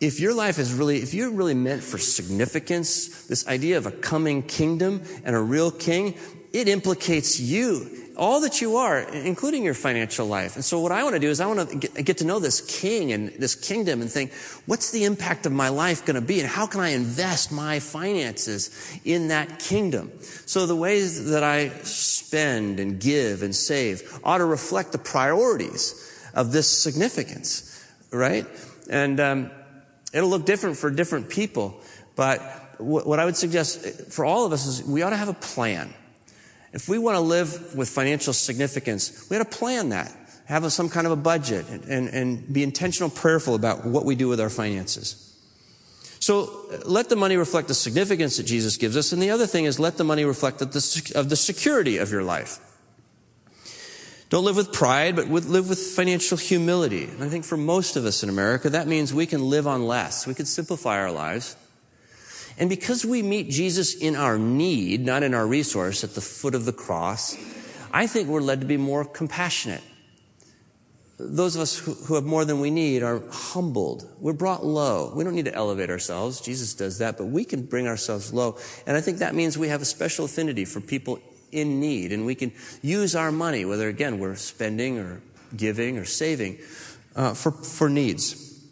if 0.00 0.20
your 0.20 0.32
life 0.32 0.58
is 0.58 0.72
really, 0.72 0.98
if 0.98 1.14
you're 1.14 1.30
really 1.30 1.54
meant 1.54 1.82
for 1.82 1.98
significance, 1.98 3.26
this 3.26 3.46
idea 3.48 3.76
of 3.76 3.86
a 3.86 3.90
coming 3.90 4.42
kingdom 4.42 5.02
and 5.24 5.34
a 5.34 5.40
real 5.40 5.72
king, 5.72 6.14
it 6.52 6.68
implicates 6.68 7.40
you, 7.40 7.90
all 8.16 8.40
that 8.40 8.60
you 8.60 8.76
are, 8.76 9.00
including 9.00 9.64
your 9.64 9.74
financial 9.74 10.26
life. 10.26 10.56
And 10.56 10.64
so 10.64 10.80
what 10.80 10.92
I 10.92 11.02
want 11.02 11.14
to 11.14 11.20
do 11.20 11.28
is 11.28 11.40
I 11.40 11.46
want 11.46 11.70
to 11.70 12.02
get, 12.02 12.18
to 12.18 12.24
know 12.24 12.38
this 12.38 12.60
king 12.60 13.12
and 13.12 13.28
this 13.30 13.54
kingdom 13.54 14.00
and 14.00 14.10
think, 14.10 14.32
what's 14.66 14.90
the 14.90 15.04
impact 15.04 15.46
of 15.46 15.52
my 15.52 15.68
life 15.68 16.04
going 16.04 16.14
to 16.14 16.26
be? 16.26 16.40
And 16.40 16.48
how 16.48 16.66
can 16.66 16.80
I 16.80 16.90
invest 16.90 17.52
my 17.52 17.78
finances 17.80 18.98
in 19.04 19.28
that 19.28 19.58
kingdom? 19.58 20.12
So 20.46 20.66
the 20.66 20.76
ways 20.76 21.30
that 21.30 21.44
I 21.44 21.68
spend 21.82 22.80
and 22.80 23.00
give 23.00 23.42
and 23.42 23.54
save 23.54 24.20
ought 24.24 24.38
to 24.38 24.44
reflect 24.44 24.92
the 24.92 24.98
priorities 24.98 26.30
of 26.34 26.52
this 26.52 26.68
significance, 26.68 27.84
right? 28.10 28.46
And, 28.88 29.20
um, 29.20 29.50
It'll 30.12 30.30
look 30.30 30.46
different 30.46 30.78
for 30.78 30.88
different 30.88 31.28
people, 31.28 31.78
but 32.14 32.40
what 32.78 33.18
I 33.18 33.26
would 33.26 33.36
suggest 33.36 34.10
for 34.10 34.24
all 34.24 34.46
of 34.46 34.52
us 34.52 34.66
is 34.66 34.82
we 34.82 35.02
ought 35.02 35.10
to 35.10 35.16
have 35.16 35.28
a 35.28 35.34
plan. 35.34 35.92
If 36.76 36.90
we 36.90 36.98
want 36.98 37.16
to 37.16 37.20
live 37.20 37.74
with 37.74 37.88
financial 37.88 38.34
significance, 38.34 39.26
we 39.30 39.36
ought 39.38 39.50
to 39.50 39.58
plan 39.58 39.88
that. 39.88 40.14
Have 40.44 40.70
some 40.70 40.90
kind 40.90 41.06
of 41.06 41.12
a 41.14 41.16
budget 41.16 41.66
and, 41.70 41.84
and, 41.86 42.08
and 42.10 42.52
be 42.52 42.62
intentional, 42.62 43.08
prayerful 43.08 43.54
about 43.54 43.86
what 43.86 44.04
we 44.04 44.14
do 44.14 44.28
with 44.28 44.40
our 44.42 44.50
finances. 44.50 45.22
So 46.20 46.66
uh, 46.70 46.80
let 46.84 47.08
the 47.08 47.16
money 47.16 47.38
reflect 47.38 47.68
the 47.68 47.74
significance 47.74 48.36
that 48.36 48.42
Jesus 48.42 48.76
gives 48.76 48.94
us. 48.94 49.12
And 49.12 49.22
the 49.22 49.30
other 49.30 49.46
thing 49.46 49.64
is 49.64 49.80
let 49.80 49.96
the 49.96 50.04
money 50.04 50.26
reflect 50.26 50.58
the, 50.58 51.12
of 51.14 51.30
the 51.30 51.36
security 51.36 51.96
of 51.96 52.12
your 52.12 52.22
life. 52.22 52.58
Don't 54.28 54.44
live 54.44 54.56
with 54.56 54.70
pride, 54.70 55.16
but 55.16 55.28
live 55.28 55.70
with 55.70 55.78
financial 55.78 56.36
humility. 56.36 57.04
And 57.04 57.24
I 57.24 57.30
think 57.30 57.46
for 57.46 57.56
most 57.56 57.96
of 57.96 58.04
us 58.04 58.22
in 58.22 58.28
America, 58.28 58.68
that 58.68 58.86
means 58.86 59.14
we 59.14 59.24
can 59.24 59.48
live 59.48 59.66
on 59.66 59.86
less. 59.86 60.26
We 60.26 60.34
can 60.34 60.44
simplify 60.44 61.00
our 61.00 61.10
lives. 61.10 61.56
And 62.58 62.70
because 62.70 63.04
we 63.04 63.22
meet 63.22 63.50
Jesus 63.50 63.94
in 63.94 64.16
our 64.16 64.38
need, 64.38 65.04
not 65.04 65.22
in 65.22 65.34
our 65.34 65.46
resource, 65.46 66.04
at 66.04 66.14
the 66.14 66.20
foot 66.20 66.54
of 66.54 66.64
the 66.64 66.72
cross, 66.72 67.36
I 67.92 68.06
think 68.06 68.28
we're 68.28 68.40
led 68.40 68.60
to 68.60 68.66
be 68.66 68.76
more 68.76 69.04
compassionate. 69.04 69.82
Those 71.18 71.56
of 71.56 71.62
us 71.62 71.78
who 71.78 72.14
have 72.14 72.24
more 72.24 72.44
than 72.44 72.60
we 72.60 72.70
need 72.70 73.02
are 73.02 73.22
humbled. 73.30 74.06
We're 74.20 74.34
brought 74.34 74.64
low. 74.66 75.12
We 75.14 75.24
don't 75.24 75.34
need 75.34 75.46
to 75.46 75.54
elevate 75.54 75.88
ourselves. 75.88 76.42
Jesus 76.42 76.74
does 76.74 76.98
that, 76.98 77.16
but 77.16 77.26
we 77.26 77.44
can 77.44 77.64
bring 77.64 77.88
ourselves 77.88 78.34
low. 78.34 78.58
And 78.86 78.96
I 78.96 79.00
think 79.00 79.18
that 79.18 79.34
means 79.34 79.56
we 79.56 79.68
have 79.68 79.80
a 79.80 79.86
special 79.86 80.26
affinity 80.26 80.66
for 80.66 80.80
people 80.80 81.18
in 81.52 81.80
need. 81.80 82.12
And 82.12 82.26
we 82.26 82.34
can 82.34 82.52
use 82.82 83.16
our 83.16 83.32
money, 83.32 83.64
whether 83.64 83.88
again 83.88 84.18
we're 84.18 84.36
spending 84.36 84.98
or 84.98 85.22
giving 85.56 85.96
or 85.96 86.04
saving, 86.04 86.58
uh, 87.14 87.32
for, 87.32 87.50
for 87.50 87.88
needs. 87.88 88.62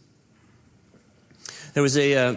There 1.73 1.83
was 1.83 1.97
a, 1.97 2.15
uh, 2.15 2.37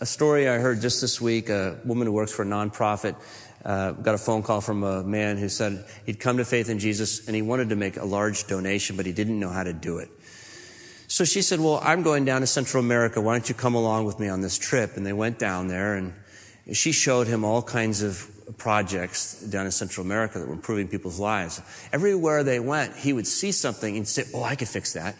a 0.00 0.06
story 0.06 0.48
I 0.48 0.58
heard 0.58 0.80
just 0.80 1.00
this 1.02 1.20
week. 1.20 1.50
A 1.50 1.78
woman 1.84 2.06
who 2.06 2.12
works 2.12 2.32
for 2.32 2.42
a 2.42 2.46
nonprofit 2.46 3.16
uh, 3.64 3.92
got 3.92 4.14
a 4.14 4.18
phone 4.18 4.42
call 4.42 4.62
from 4.62 4.82
a 4.82 5.02
man 5.02 5.36
who 5.36 5.50
said 5.50 5.84
he'd 6.06 6.18
come 6.18 6.38
to 6.38 6.44
faith 6.44 6.70
in 6.70 6.78
Jesus 6.78 7.26
and 7.26 7.36
he 7.36 7.42
wanted 7.42 7.68
to 7.68 7.76
make 7.76 7.98
a 7.98 8.04
large 8.04 8.46
donation, 8.46 8.96
but 8.96 9.04
he 9.04 9.12
didn't 9.12 9.38
know 9.38 9.50
how 9.50 9.62
to 9.62 9.74
do 9.74 9.98
it. 9.98 10.08
So 11.06 11.24
she 11.24 11.42
said, 11.42 11.60
Well, 11.60 11.80
I'm 11.82 12.02
going 12.02 12.24
down 12.24 12.40
to 12.40 12.46
Central 12.46 12.82
America. 12.82 13.20
Why 13.20 13.34
don't 13.34 13.48
you 13.48 13.54
come 13.54 13.74
along 13.74 14.06
with 14.06 14.18
me 14.18 14.28
on 14.28 14.40
this 14.40 14.56
trip? 14.56 14.96
And 14.96 15.04
they 15.04 15.12
went 15.12 15.38
down 15.38 15.68
there 15.68 15.96
and 15.96 16.14
she 16.72 16.92
showed 16.92 17.26
him 17.26 17.44
all 17.44 17.62
kinds 17.62 18.02
of 18.02 18.26
projects 18.56 19.40
down 19.42 19.66
in 19.66 19.72
Central 19.72 20.06
America 20.06 20.38
that 20.38 20.46
were 20.46 20.54
improving 20.54 20.88
people's 20.88 21.20
lives. 21.20 21.60
Everywhere 21.92 22.42
they 22.42 22.60
went, 22.60 22.96
he 22.96 23.12
would 23.12 23.26
see 23.26 23.52
something 23.52 23.96
and 23.96 24.08
say, 24.08 24.24
Oh, 24.32 24.42
I 24.42 24.54
could 24.54 24.68
fix 24.68 24.94
that. 24.94 25.14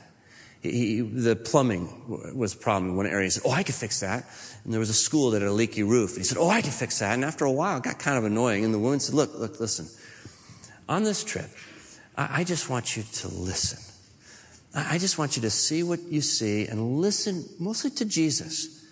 He, 0.62 1.00
the 1.00 1.36
plumbing 1.36 1.88
was 2.34 2.54
a 2.54 2.56
problem 2.56 2.90
in 2.90 2.96
one 2.96 3.06
area. 3.06 3.24
He 3.24 3.30
said, 3.30 3.42
Oh, 3.46 3.50
I 3.50 3.62
could 3.62 3.74
fix 3.74 4.00
that. 4.00 4.26
And 4.64 4.72
there 4.72 4.80
was 4.80 4.90
a 4.90 4.94
school 4.94 5.30
that 5.30 5.40
had 5.40 5.48
a 5.48 5.52
leaky 5.52 5.82
roof. 5.82 6.10
And 6.10 6.18
he 6.18 6.24
said, 6.24 6.38
Oh, 6.38 6.50
I 6.50 6.60
can 6.60 6.70
fix 6.70 6.98
that. 6.98 7.14
And 7.14 7.24
after 7.24 7.46
a 7.46 7.52
while, 7.52 7.78
it 7.78 7.82
got 7.82 7.98
kind 7.98 8.18
of 8.18 8.24
annoying. 8.24 8.64
And 8.64 8.74
the 8.74 8.78
woman 8.78 9.00
said, 9.00 9.14
Look, 9.14 9.34
look, 9.34 9.58
listen. 9.58 9.88
On 10.88 11.02
this 11.02 11.24
trip, 11.24 11.48
I, 12.16 12.40
I 12.40 12.44
just 12.44 12.68
want 12.68 12.96
you 12.96 13.04
to 13.04 13.28
listen. 13.28 13.78
I 14.74 14.98
just 14.98 15.18
want 15.18 15.36
you 15.36 15.42
to 15.42 15.50
see 15.50 15.82
what 15.82 16.00
you 16.02 16.20
see 16.20 16.66
and 16.66 16.98
listen 16.98 17.44
mostly 17.58 17.90
to 17.92 18.04
Jesus. 18.04 18.84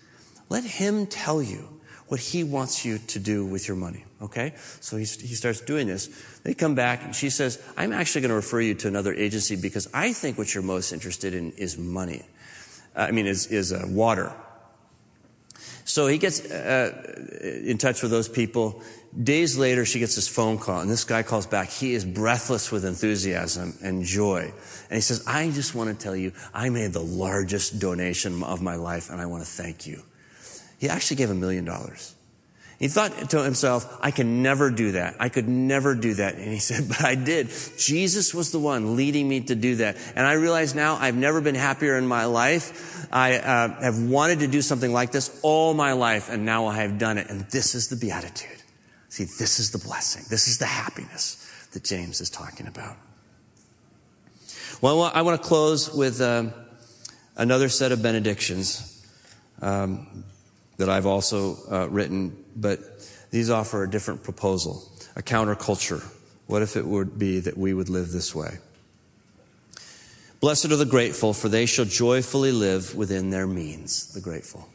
Let 0.49 0.65
him 0.65 1.07
tell 1.07 1.43
you 1.43 1.78
what 2.09 2.21
he 2.21 2.43
wants 2.43 2.85
you 2.85 2.99
to 2.99 3.19
do 3.19 3.45
with 3.45 3.69
your 3.69 3.77
money. 3.77 4.05
Okay? 4.21 4.55
So 4.81 4.97
he, 4.97 5.05
he 5.05 5.35
starts 5.35 5.61
doing 5.61 5.87
this. 5.87 6.09
They 6.43 6.55
come 6.55 6.75
back 6.75 7.05
and 7.05 7.15
she 7.15 7.31
says, 7.31 7.63
I'm 7.77 7.93
actually 7.93 8.23
going 8.23 8.31
to 8.31 8.37
refer 8.37 8.61
you 8.61 8.75
to 8.77 8.89
another 8.89 9.15
agency 9.15 9.57
because 9.57 9.89
I 9.95 10.13
think 10.13 10.39
what 10.39 10.55
you're 10.55 10.63
most 10.63 10.93
interested 10.93 11.35
in 11.35 11.53
is 11.53 11.79
money. 11.79 12.25
Uh, 12.97 13.01
I 13.01 13.11
mean, 13.13 13.27
is, 13.27 13.47
is 13.47 13.73
uh, 13.73 13.85
water. 13.89 14.33
So 15.85 16.07
he 16.07 16.19
gets 16.19 16.51
uh, 16.51 17.61
in 17.65 17.79
touch 17.79 18.03
with 18.03 18.11
those 18.11 18.29
people. 18.29 18.83
Days 19.23 19.57
later, 19.57 19.87
she 19.87 19.99
gets 19.99 20.17
this 20.17 20.29
phone 20.29 20.59
call, 20.59 20.81
and 20.81 20.91
this 20.91 21.05
guy 21.05 21.23
calls 21.23 21.47
back. 21.47 21.71
He 21.71 21.95
is 21.95 22.05
breathless 22.05 22.71
with 22.71 22.85
enthusiasm 22.85 23.75
and 23.83 24.05
joy. 24.05 24.53
And 24.91 24.97
he 24.97 25.01
says, 25.01 25.25
I 25.27 25.51
just 25.51 25.75
want 25.75 25.89
to 25.89 26.03
tell 26.03 26.15
you, 26.15 26.33
I 26.53 26.69
made 26.69 26.93
the 26.93 27.03
largest 27.03 27.79
donation 27.79 28.43
of 28.43 28.61
my 28.61 28.75
life, 28.75 29.09
and 29.09 29.19
I 29.19 29.27
want 29.27 29.45
to 29.45 29.49
thank 29.49 29.87
you. 29.87 30.03
He 30.79 30.89
actually 30.89 31.17
gave 31.17 31.31
a 31.31 31.35
million 31.35 31.65
dollars. 31.65 32.15
He 32.79 32.87
thought 32.87 33.31
to 33.31 33.43
himself, 33.43 33.99
I 34.01 34.13
can 34.13 34.41
never 34.41 34.71
do 34.71 34.93
that. 34.93 35.17
I 35.19 35.31
could 35.31 35.49
never 35.49 35.97
do 35.97 36.15
that. 36.15 36.37
And 36.37 36.53
he 36.53 36.59
said, 36.61 36.87
but 36.89 37.05
I 37.05 37.17
did. 37.17 37.51
Jesus 37.77 38.33
was 38.33 38.53
the 38.53 38.61
one 38.61 38.97
leading 38.97 39.29
me 39.29 39.41
to 39.43 39.55
do 39.57 39.77
that. 39.77 39.97
And 40.15 40.25
I 40.25 40.35
realize 40.35 40.75
now 40.75 40.97
I've 40.97 41.17
never 41.17 41.41
been 41.41 41.57
happier 41.57 41.99
in 41.99 42.07
my 42.07 42.27
life. 42.27 43.09
I 43.13 43.39
uh, 43.39 43.81
have 43.81 44.01
wanted 44.01 44.41
to 44.41 44.47
do 44.47 44.63
something 44.63 44.93
like 44.93 45.11
this 45.11 45.41
all 45.43 45.75
my 45.75 45.93
life, 45.93 46.31
and 46.31 46.45
now 46.45 46.67
I 46.67 46.77
have 46.77 46.99
done 46.99 47.19
it. 47.19 47.29
And 47.29 47.41
this 47.51 47.75
is 47.75 47.89
the 47.89 47.97
beatitude. 47.97 48.63
See, 49.09 49.25
this 49.25 49.59
is 49.59 49.73
the 49.73 49.79
blessing. 49.79 50.25
This 50.31 50.47
is 50.47 50.59
the 50.59 50.67
happiness 50.67 51.45
that 51.73 51.83
James 51.83 52.21
is 52.21 52.31
talking 52.31 52.69
about. 52.69 52.97
Well, 54.81 55.03
I 55.03 55.23
want 55.23 55.43
to 55.43 55.49
close 55.49 55.93
with 55.93 56.21
um, 56.21 56.53
another 57.37 57.69
set 57.69 57.91
of 57.91 58.03
benedictions. 58.03 59.05
Um, 59.61 60.25
that 60.79 60.89
I've 60.89 61.07
also 61.07 61.57
uh, 61.71 61.89
written, 61.89 62.45
but 62.57 62.81
these 63.31 63.51
offer 63.51 63.83
a 63.83 63.91
different 63.91 64.23
proposal, 64.23 64.83
a 65.15 65.23
counterculture. 65.23 66.03
What 66.47 66.63
if 66.63 66.77
it 66.77 66.87
would 66.87 67.19
be 67.19 67.41
that 67.41 67.59
we 67.59 67.75
would 67.75 67.91
live 67.91 68.11
this 68.11 68.35
way? 68.35 68.59
Blessed 70.41 70.67
are 70.67 70.77
the 70.77 70.87
grateful, 70.87 71.35
for 71.35 71.49
they 71.49 71.67
shall 71.67 71.85
joyfully 71.85 72.53
live 72.53 72.95
within 72.95 73.31
their 73.31 73.47
means. 73.47 74.13
The 74.15 74.21
grateful. 74.21 74.69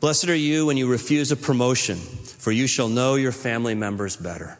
Blessed 0.00 0.28
are 0.28 0.36
you 0.36 0.66
when 0.66 0.76
you 0.76 0.86
refuse 0.86 1.32
a 1.32 1.36
promotion, 1.36 1.96
for 1.96 2.52
you 2.52 2.66
shall 2.66 2.88
know 2.88 3.14
your 3.14 3.32
family 3.32 3.74
members 3.74 4.14
better. 4.16 4.58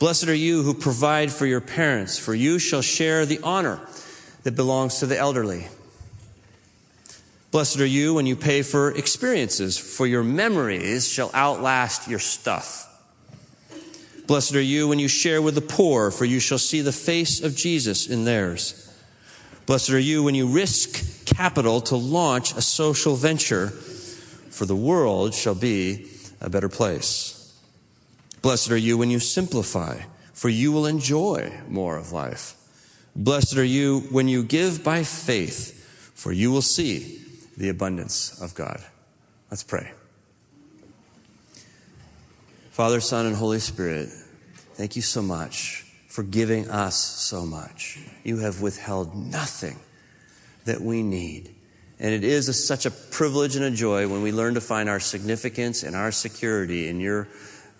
Blessed 0.00 0.26
are 0.28 0.34
you 0.34 0.64
who 0.64 0.74
provide 0.74 1.30
for 1.30 1.46
your 1.46 1.60
parents, 1.60 2.18
for 2.18 2.34
you 2.34 2.58
shall 2.58 2.82
share 2.82 3.24
the 3.24 3.38
honor 3.44 3.80
that 4.42 4.56
belongs 4.56 4.98
to 4.98 5.06
the 5.06 5.16
elderly. 5.16 5.68
Blessed 7.52 7.80
are 7.80 7.86
you 7.86 8.14
when 8.14 8.24
you 8.24 8.34
pay 8.34 8.62
for 8.62 8.92
experiences, 8.92 9.76
for 9.76 10.06
your 10.06 10.22
memories 10.24 11.06
shall 11.06 11.30
outlast 11.34 12.08
your 12.08 12.18
stuff. 12.18 12.88
Blessed 14.26 14.54
are 14.54 14.62
you 14.62 14.88
when 14.88 14.98
you 14.98 15.06
share 15.06 15.42
with 15.42 15.54
the 15.54 15.60
poor, 15.60 16.10
for 16.10 16.24
you 16.24 16.40
shall 16.40 16.56
see 16.56 16.80
the 16.80 16.92
face 16.92 17.42
of 17.42 17.54
Jesus 17.54 18.06
in 18.08 18.24
theirs. 18.24 18.90
Blessed 19.66 19.90
are 19.90 19.98
you 19.98 20.22
when 20.22 20.34
you 20.34 20.46
risk 20.46 21.26
capital 21.26 21.82
to 21.82 21.96
launch 21.96 22.56
a 22.56 22.62
social 22.62 23.16
venture, 23.16 23.68
for 23.68 24.64
the 24.64 24.74
world 24.74 25.34
shall 25.34 25.54
be 25.54 26.06
a 26.40 26.48
better 26.48 26.70
place. 26.70 27.54
Blessed 28.40 28.70
are 28.70 28.78
you 28.78 28.96
when 28.96 29.10
you 29.10 29.18
simplify, 29.18 30.00
for 30.32 30.48
you 30.48 30.72
will 30.72 30.86
enjoy 30.86 31.52
more 31.68 31.98
of 31.98 32.12
life. 32.12 32.54
Blessed 33.14 33.58
are 33.58 33.64
you 33.64 34.00
when 34.10 34.26
you 34.26 34.42
give 34.42 34.82
by 34.82 35.04
faith, 35.04 35.78
for 36.14 36.32
you 36.32 36.50
will 36.50 36.62
see 36.62 37.21
the 37.62 37.68
abundance 37.68 38.42
of 38.42 38.56
God. 38.56 38.82
Let's 39.48 39.62
pray. 39.62 39.92
Father, 42.72 42.98
Son, 42.98 43.24
and 43.24 43.36
Holy 43.36 43.60
Spirit, 43.60 44.08
thank 44.72 44.96
you 44.96 45.02
so 45.02 45.22
much 45.22 45.86
for 46.08 46.24
giving 46.24 46.68
us 46.68 46.96
so 46.96 47.46
much. 47.46 48.00
You 48.24 48.38
have 48.38 48.62
withheld 48.62 49.14
nothing 49.14 49.78
that 50.64 50.80
we 50.80 51.04
need. 51.04 51.54
And 52.00 52.12
it 52.12 52.24
is 52.24 52.48
a, 52.48 52.52
such 52.52 52.84
a 52.84 52.90
privilege 52.90 53.54
and 53.54 53.64
a 53.64 53.70
joy 53.70 54.08
when 54.08 54.22
we 54.22 54.32
learn 54.32 54.54
to 54.54 54.60
find 54.60 54.88
our 54.88 54.98
significance 54.98 55.84
and 55.84 55.94
our 55.94 56.10
security 56.10 56.88
in 56.88 56.98
your 56.98 57.28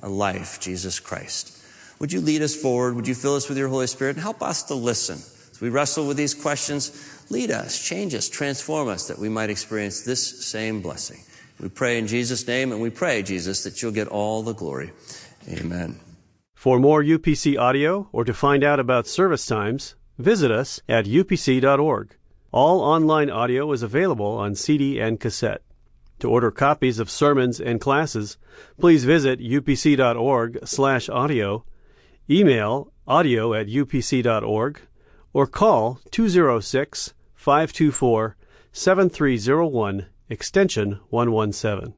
uh, 0.00 0.08
life, 0.08 0.60
Jesus 0.60 1.00
Christ. 1.00 1.60
Would 1.98 2.12
you 2.12 2.20
lead 2.20 2.40
us 2.42 2.54
forward? 2.54 2.94
Would 2.94 3.08
you 3.08 3.16
fill 3.16 3.34
us 3.34 3.48
with 3.48 3.58
your 3.58 3.66
Holy 3.66 3.88
Spirit 3.88 4.14
and 4.14 4.22
help 4.22 4.44
us 4.44 4.62
to 4.64 4.76
listen? 4.76 5.18
We 5.62 5.70
wrestle 5.70 6.06
with 6.08 6.16
these 6.16 6.34
questions, 6.34 6.90
lead 7.30 7.52
us, 7.52 7.80
change 7.80 8.16
us, 8.16 8.28
transform 8.28 8.88
us 8.88 9.06
that 9.06 9.20
we 9.20 9.28
might 9.28 9.48
experience 9.48 10.00
this 10.00 10.44
same 10.44 10.82
blessing. 10.82 11.20
We 11.60 11.68
pray 11.68 11.98
in 11.98 12.08
Jesus' 12.08 12.48
name, 12.48 12.72
and 12.72 12.82
we 12.82 12.90
pray, 12.90 13.22
Jesus, 13.22 13.62
that 13.62 13.80
you'll 13.80 13.92
get 13.92 14.08
all 14.08 14.42
the 14.42 14.54
glory. 14.54 14.90
Amen. 15.48 16.00
For 16.56 16.80
more 16.80 17.04
UPC 17.04 17.56
audio 17.56 18.08
or 18.10 18.24
to 18.24 18.34
find 18.34 18.64
out 18.64 18.80
about 18.80 19.06
service 19.06 19.46
times, 19.46 19.94
visit 20.18 20.50
us 20.50 20.80
at 20.88 21.04
upc.org. 21.04 22.16
All 22.50 22.80
online 22.80 23.30
audio 23.30 23.70
is 23.70 23.84
available 23.84 24.32
on 24.32 24.56
CD 24.56 24.98
and 24.98 25.20
cassette. 25.20 25.62
To 26.18 26.28
order 26.28 26.50
copies 26.50 26.98
of 26.98 27.08
sermons 27.08 27.60
and 27.60 27.80
classes, 27.80 28.36
please 28.80 29.04
visit 29.04 29.38
upc.org/audio, 29.38 31.64
email 32.28 32.92
audio 33.06 33.54
at 33.54 33.68
upc.org, 33.68 34.80
or 35.32 35.46
call 35.46 36.00
206 36.10 37.14
524 37.34 38.36
7301 38.72 40.06
extension 40.28 41.00
117. 41.10 41.94